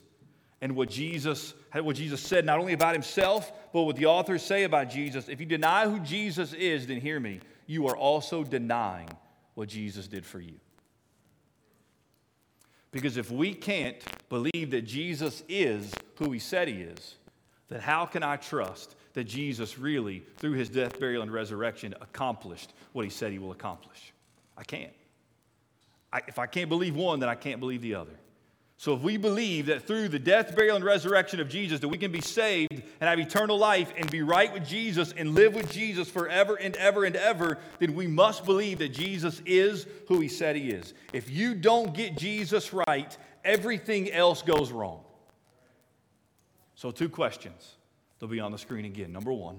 [0.60, 4.64] and what Jesus, what Jesus said, not only about himself, but what the authors say
[4.64, 9.08] about Jesus, if you deny who Jesus is, then hear me, you are also denying
[9.54, 10.54] what Jesus did for you.
[12.90, 13.96] Because if we can't
[14.28, 17.16] believe that Jesus is who he said he is,
[17.68, 22.72] then how can I trust that Jesus really, through his death, burial, and resurrection, accomplished
[22.92, 24.12] what he said he will accomplish.
[24.56, 24.92] I can't.
[26.12, 28.12] I, if I can't believe one, then I can't believe the other.
[28.80, 31.98] So if we believe that through the death, burial, and resurrection of Jesus, that we
[31.98, 35.70] can be saved and have eternal life and be right with Jesus and live with
[35.70, 40.28] Jesus forever and ever and ever, then we must believe that Jesus is who he
[40.28, 40.94] said he is.
[41.12, 45.04] If you don't get Jesus right, everything else goes wrong.
[46.74, 47.76] So, two questions.
[48.20, 49.12] They'll be on the screen again.
[49.12, 49.58] Number one,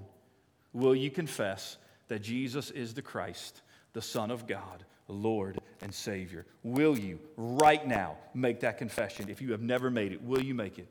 [0.72, 3.62] will you confess that Jesus is the Christ,
[3.94, 6.46] the Son of God, Lord and Savior?
[6.64, 9.30] Will you right now make that confession?
[9.30, 10.88] If you have never made it, will you make it?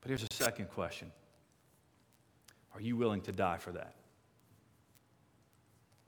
[0.00, 1.12] But here's a second question
[2.74, 3.94] Are you willing to die for that?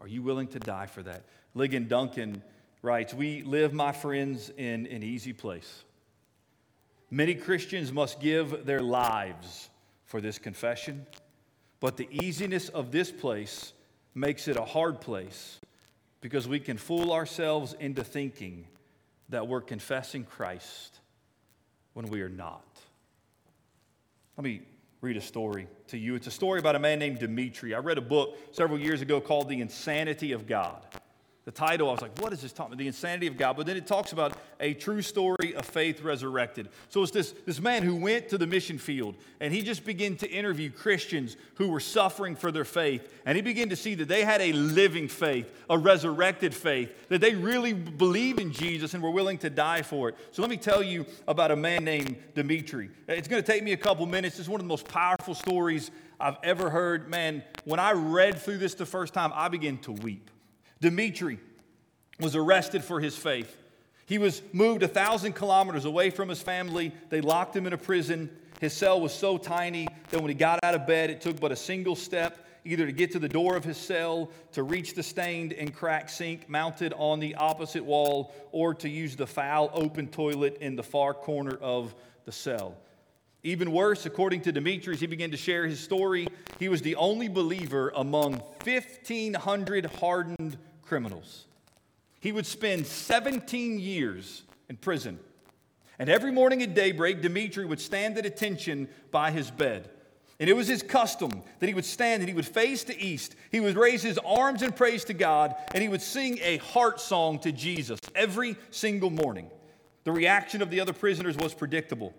[0.00, 1.24] Are you willing to die for that?
[1.54, 2.42] Ligon Duncan
[2.80, 5.84] writes We live, my friends, in an easy place.
[7.10, 9.68] Many Christians must give their lives
[10.12, 11.06] for this confession,
[11.80, 13.72] but the easiness of this place
[14.14, 15.58] makes it a hard place
[16.20, 18.66] because we can fool ourselves into thinking
[19.30, 21.00] that we're confessing Christ
[21.94, 22.62] when we are not.
[24.36, 24.60] Let me
[25.00, 26.14] read a story to you.
[26.14, 27.74] It's a story about a man named Dimitri.
[27.74, 30.84] I read a book several years ago called The Insanity of God.
[31.44, 32.78] The title, I was like, what is this talking about?
[32.78, 33.56] The insanity of God.
[33.56, 36.68] But then it talks about a true story of faith resurrected.
[36.88, 40.14] So it's this, this man who went to the mission field and he just began
[40.18, 43.12] to interview Christians who were suffering for their faith.
[43.26, 47.20] And he began to see that they had a living faith, a resurrected faith, that
[47.20, 50.16] they really believed in Jesus and were willing to die for it.
[50.30, 52.88] So let me tell you about a man named Dimitri.
[53.08, 54.38] It's going to take me a couple minutes.
[54.38, 55.90] It's one of the most powerful stories
[56.20, 57.10] I've ever heard.
[57.10, 60.30] Man, when I read through this the first time, I began to weep.
[60.82, 61.38] Dimitri
[62.18, 63.56] was arrested for his faith.
[64.04, 66.92] He was moved a thousand kilometers away from his family.
[67.08, 68.28] They locked him in a prison.
[68.60, 71.52] His cell was so tiny that when he got out of bed, it took but
[71.52, 75.02] a single step either to get to the door of his cell, to reach the
[75.02, 80.08] stained and cracked sink mounted on the opposite wall, or to use the foul open
[80.08, 82.76] toilet in the far corner of the cell.
[83.44, 86.28] Even worse, according to Demetrius, he began to share his story.
[86.60, 90.58] He was the only believer among 1,500 hardened
[90.92, 91.46] criminals.
[92.20, 95.18] He would spend 17 years in prison.
[95.98, 99.88] And every morning at daybreak, Dmitri would stand at attention by his bed.
[100.38, 101.30] And it was his custom
[101.60, 103.36] that he would stand and he would face the east.
[103.50, 107.00] He would raise his arms in praise to God and he would sing a heart
[107.00, 109.50] song to Jesus every single morning.
[110.04, 112.12] The reaction of the other prisoners was predictable.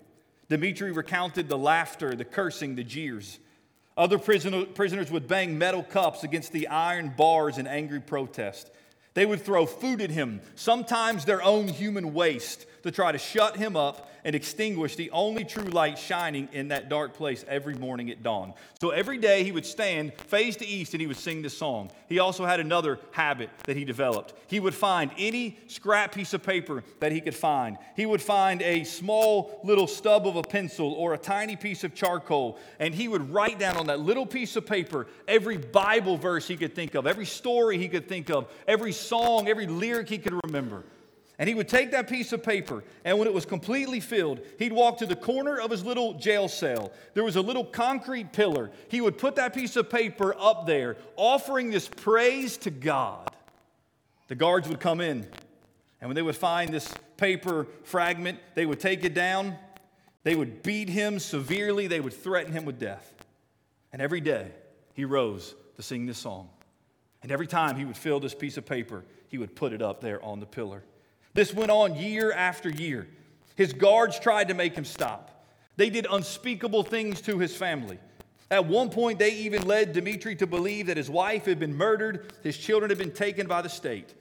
[0.49, 3.37] Dmitri recounted the laughter, the cursing, the jeers.
[3.95, 8.71] Other prisoner, prisoners would bang metal cups against the iron bars in angry protest.
[9.13, 13.57] They would throw food at him, sometimes their own human waste, to try to shut
[13.57, 18.09] him up and extinguish the only true light shining in that dark place every morning
[18.09, 18.53] at dawn.
[18.79, 21.91] So every day he would stand face to east and he would sing this song.
[22.07, 24.33] He also had another habit that he developed.
[24.47, 27.77] He would find any scrap piece of paper that he could find.
[27.95, 31.93] He would find a small little stub of a pencil or a tiny piece of
[31.93, 36.47] charcoal, and he would write down on that little piece of paper every Bible verse
[36.47, 40.17] he could think of, every story he could think of, every song, every lyric he
[40.17, 40.83] could remember.
[41.39, 44.71] And he would take that piece of paper, and when it was completely filled, he'd
[44.71, 46.91] walk to the corner of his little jail cell.
[47.15, 48.69] There was a little concrete pillar.
[48.87, 53.31] He would put that piece of paper up there, offering this praise to God.
[54.27, 55.27] The guards would come in,
[55.99, 59.55] and when they would find this paper fragment, they would take it down.
[60.23, 61.87] They would beat him severely.
[61.87, 63.13] They would threaten him with death.
[63.91, 64.51] And every day,
[64.93, 66.49] he rose to sing this song.
[67.23, 69.99] And every time he would fill this piece of paper, he would put it up
[69.99, 70.83] there on the pillar.
[71.33, 73.07] This went on year after year.
[73.55, 75.45] His guards tried to make him stop.
[75.75, 77.99] They did unspeakable things to his family.
[78.51, 82.33] At one point, they even led Dmitri to believe that his wife had been murdered,
[82.43, 84.13] his children had been taken by the state.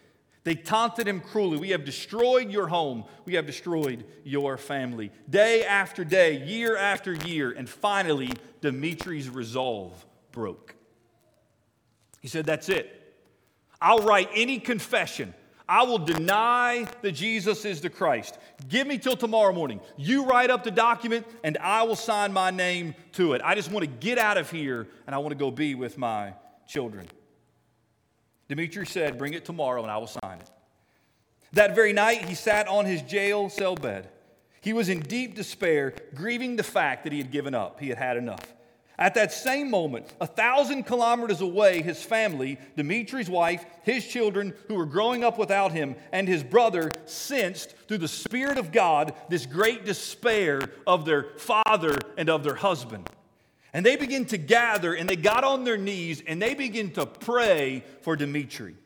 [0.45, 1.59] They taunted him cruelly.
[1.59, 3.05] We have destroyed your home.
[3.25, 5.13] We have destroyed your family.
[5.31, 10.75] Day after day, year after year, and finally, Dmitri's resolve broke.
[12.21, 13.15] He said, That's it.
[13.81, 15.35] I'll write any confession
[15.69, 18.39] I will deny that Jesus is the Christ.
[18.69, 19.81] Give me till tomorrow morning.
[19.97, 23.43] You write up the document, and I will sign my name to it.
[23.45, 25.99] I just want to get out of here, and I want to go be with
[25.99, 26.35] my
[26.67, 27.07] children.
[28.49, 30.51] Dimitri said, Bring it tomorrow, and I will sign it.
[31.53, 34.09] That very night, he sat on his jail cell bed.
[34.61, 37.81] He was in deep despair, grieving the fact that he had given up.
[37.81, 38.55] He had had enough.
[38.99, 44.75] At that same moment, a thousand kilometers away, his family, Dimitri's wife, his children who
[44.75, 49.47] were growing up without him, and his brother sensed through the Spirit of God this
[49.47, 53.09] great despair of their father and of their husband.
[53.73, 57.07] And they begin to gather and they got on their knees and they begin to
[57.07, 58.77] pray for Dimitri.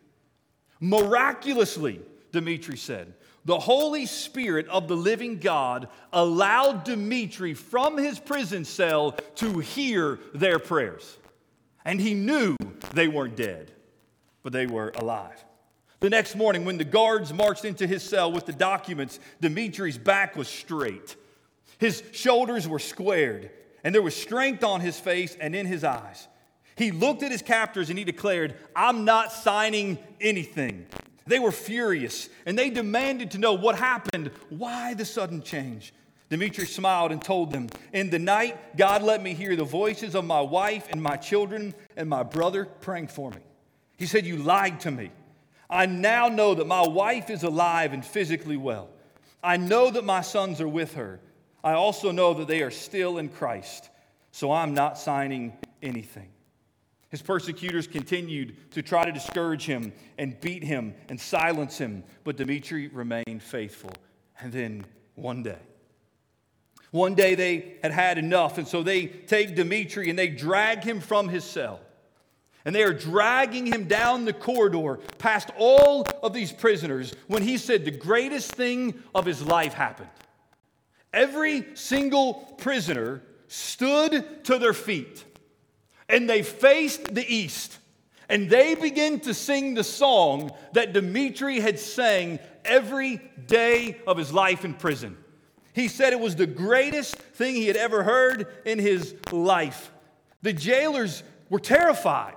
[0.79, 2.01] Miraculously,
[2.31, 3.15] Dimitri said,
[3.47, 10.19] the Holy Spirit of the living God allowed Dimitri from his prison cell to hear
[10.35, 11.17] their prayers.
[11.85, 12.57] And he knew
[12.93, 13.71] they weren't dead,
[14.43, 15.45] but they were alive.
[16.01, 20.35] The next morning, when the guards marched into his cell with the documents, Dimitri's back
[20.35, 21.15] was straight.
[21.79, 23.51] His shoulders were squared,
[23.85, 26.27] and there was strength on his face and in his eyes.
[26.75, 30.87] He looked at his captors and he declared, I'm not signing anything.
[31.27, 35.93] They were furious and they demanded to know what happened, why the sudden change.
[36.29, 40.25] Dimitri smiled and told them, In the night, God let me hear the voices of
[40.25, 43.39] my wife and my children and my brother praying for me.
[43.97, 45.11] He said, You lied to me.
[45.71, 48.89] I now know that my wife is alive and physically well.
[49.43, 51.21] I know that my sons are with her.
[51.63, 53.91] I also know that they are still in Christ.
[54.33, 56.29] So I'm not signing anything.
[57.17, 62.37] His persecutors continued to try to discourage him and beat him and silence him, but
[62.37, 63.89] Dmitri remained faithful.
[64.39, 65.57] And then one day,
[66.91, 71.01] one day they had had enough, and so they take Dmitri and they drag him
[71.01, 71.81] from his cell.
[72.67, 77.57] And they are dragging him down the corridor past all of these prisoners when he
[77.57, 80.11] said the greatest thing of his life happened.
[81.15, 85.25] Every single prisoner stood to their feet
[86.09, 87.79] and they faced the east.
[88.29, 94.33] And they began to sing the song that Dimitri had sang every day of his
[94.33, 95.17] life in prison.
[95.73, 99.93] He said it was the greatest thing he had ever heard in his life.
[100.43, 102.35] The jailers were terrified.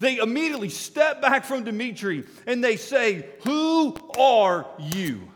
[0.00, 5.28] They immediately step back from Dimitri and they say, Who are you?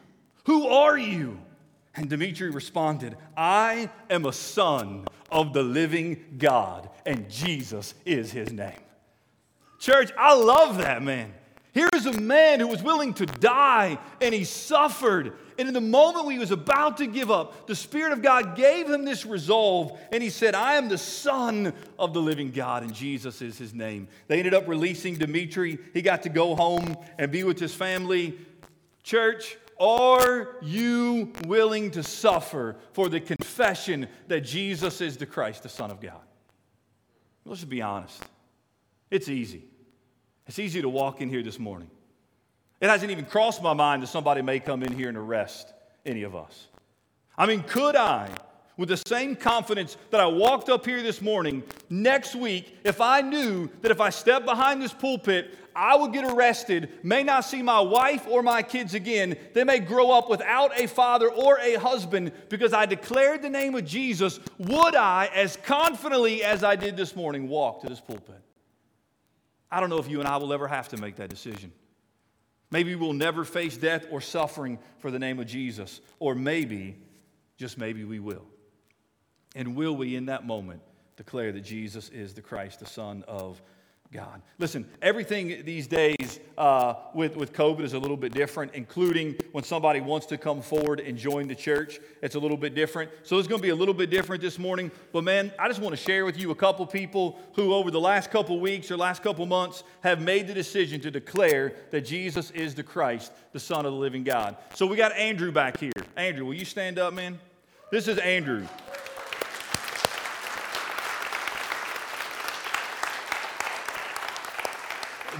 [0.44, 1.38] Who are you?
[1.94, 8.52] And Dimitri responded, I am a son of the living God, and Jesus is his
[8.52, 8.78] name.
[9.80, 11.32] Church, I love that man.
[11.72, 15.32] Here's a man who was willing to die and he suffered.
[15.58, 18.56] And in the moment when he was about to give up, the Spirit of God
[18.56, 22.82] gave him this resolve and he said, I am the Son of the living God,
[22.82, 24.06] and Jesus is his name.
[24.28, 25.78] They ended up releasing Dimitri.
[25.94, 28.38] He got to go home and be with his family.
[29.02, 35.68] Church, Are you willing to suffer for the confession that Jesus is the Christ, the
[35.68, 36.20] Son of God?
[37.44, 38.22] Let's just be honest.
[39.10, 39.64] It's easy.
[40.46, 41.90] It's easy to walk in here this morning.
[42.80, 45.72] It hasn't even crossed my mind that somebody may come in here and arrest
[46.06, 46.68] any of us.
[47.36, 48.28] I mean, could I,
[48.76, 53.20] with the same confidence that I walked up here this morning, next week, if I
[53.20, 57.62] knew that if I stepped behind this pulpit, I would get arrested, may not see
[57.62, 59.36] my wife or my kids again.
[59.54, 63.74] They may grow up without a father or a husband because I declared the name
[63.74, 64.38] of Jesus.
[64.58, 68.40] Would I, as confidently as I did this morning, walk to this pulpit?
[69.70, 71.72] I don't know if you and I will ever have to make that decision.
[72.70, 76.00] Maybe we'll never face death or suffering for the name of Jesus.
[76.18, 76.96] Or maybe,
[77.56, 78.44] just maybe, we will.
[79.54, 80.80] And will we, in that moment,
[81.16, 83.60] declare that Jesus is the Christ, the Son of
[84.12, 84.42] God.
[84.58, 89.64] Listen, everything these days uh, with, with COVID is a little bit different, including when
[89.64, 91.98] somebody wants to come forward and join the church.
[92.22, 93.10] It's a little bit different.
[93.22, 94.90] So it's going to be a little bit different this morning.
[95.12, 98.00] But man, I just want to share with you a couple people who, over the
[98.00, 102.50] last couple weeks or last couple months, have made the decision to declare that Jesus
[102.50, 104.56] is the Christ, the Son of the living God.
[104.74, 105.92] So we got Andrew back here.
[106.16, 107.38] Andrew, will you stand up, man?
[107.90, 108.66] This is Andrew.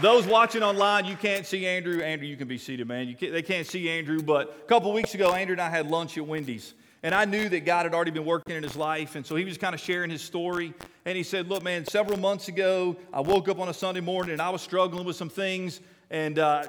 [0.03, 2.03] Those watching online, you can't see Andrew.
[2.03, 3.15] Andrew, you can be seated, man.
[3.15, 6.19] Can't, they can't see Andrew, but a couple weeks ago, Andrew and I had lunch
[6.19, 6.75] at Wendy's.
[7.05, 9.15] And I knew that God had already been working in his life.
[9.15, 10.75] And so he was kind of sharing his story.
[11.05, 14.33] And he said, Look, man, several months ago, I woke up on a Sunday morning
[14.33, 15.81] and I was struggling with some things.
[16.11, 16.65] And uh,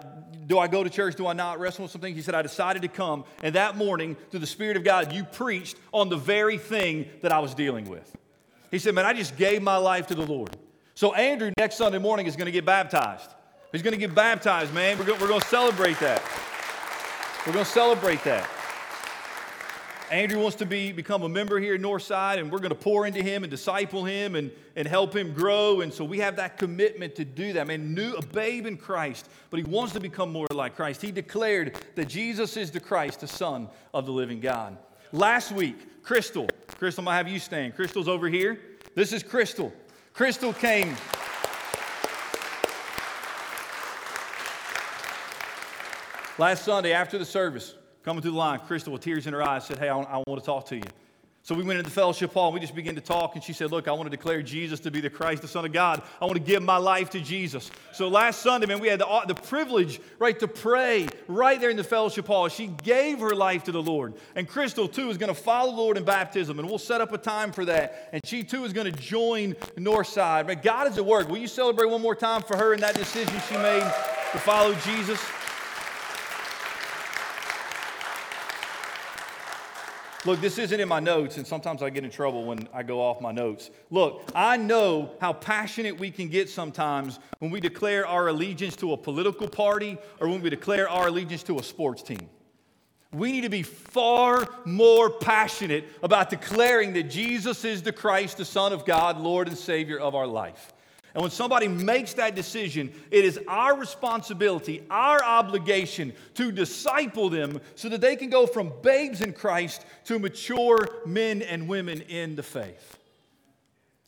[0.46, 1.16] do I go to church?
[1.16, 1.60] Do I not?
[1.60, 2.16] Wrestle with some things?
[2.16, 3.24] He said, I decided to come.
[3.42, 7.32] And that morning, through the Spirit of God, you preached on the very thing that
[7.32, 8.16] I was dealing with.
[8.70, 10.56] He said, Man, I just gave my life to the Lord.
[10.96, 13.32] So Andrew next Sunday morning is going to get baptized.
[13.72, 15.00] He's going to get baptized, man.
[15.00, 16.22] We're going, we're to celebrate that.
[17.48, 18.48] We're going to celebrate that.
[20.12, 23.08] Andrew wants to be, become a member here at Northside, and we're going to pour
[23.08, 25.82] into him and disciple him and, and help him grow.
[25.82, 27.66] And so we have that commitment to do that.
[27.66, 31.02] Man, new, a babe in Christ, but he wants to become more like Christ.
[31.02, 34.78] He declared that Jesus is the Christ, the Son of the living God.
[35.12, 37.76] Last week, Crystal, Crystal, to have you stand.
[37.76, 38.60] Crystal's over here.
[38.94, 39.74] This is Crystal.
[40.14, 40.96] Crystal came.
[46.38, 49.66] Last Sunday after the service, coming through the line, Crystal with tears in her eyes
[49.66, 50.84] said, Hey, I want, I want to talk to you.
[51.46, 53.36] So we went into the fellowship hall and we just began to talk.
[53.36, 55.66] And she said, Look, I want to declare Jesus to be the Christ, the Son
[55.66, 56.02] of God.
[56.22, 57.70] I want to give my life to Jesus.
[57.92, 61.76] So last Sunday, man, we had the, the privilege, right, to pray right there in
[61.76, 62.48] the fellowship hall.
[62.48, 64.14] She gave her life to the Lord.
[64.36, 66.60] And Crystal, too, is going to follow the Lord in baptism.
[66.60, 68.08] And we'll set up a time for that.
[68.14, 70.48] And she, too, is going to join Northside.
[70.48, 71.28] Man, God is at work.
[71.28, 73.84] Will you celebrate one more time for her and that decision she made
[74.32, 75.20] to follow Jesus?
[80.26, 83.02] Look, this isn't in my notes, and sometimes I get in trouble when I go
[83.02, 83.70] off my notes.
[83.90, 88.94] Look, I know how passionate we can get sometimes when we declare our allegiance to
[88.94, 92.30] a political party or when we declare our allegiance to a sports team.
[93.12, 98.46] We need to be far more passionate about declaring that Jesus is the Christ, the
[98.46, 100.72] Son of God, Lord and Savior of our life.
[101.14, 107.62] And when somebody makes that decision, it is our responsibility, our obligation to disciple them
[107.76, 112.36] so that they can go from babes in Christ to mature men and women in
[112.36, 112.98] the faith.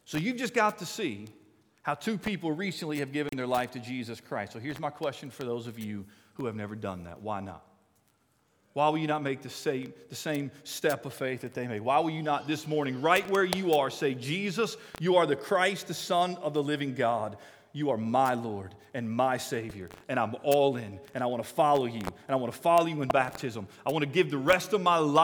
[0.06, 1.28] So you've just got to see
[1.84, 4.54] how two people recently have given their life to Jesus Christ.
[4.54, 7.64] So here's my question for those of you who have never done that why not?
[8.76, 11.80] Why will you not make the same, the same step of faith that they made?
[11.80, 15.38] Why will you not this morning, right where you are, say, Jesus, you are the
[15.38, 17.38] Christ, the Son of the living God.
[17.72, 21.50] You are my Lord and my Savior, and I'm all in, and I want to
[21.50, 23.66] follow you, and I want to follow you in baptism.
[23.86, 25.14] I want to give the rest of my life.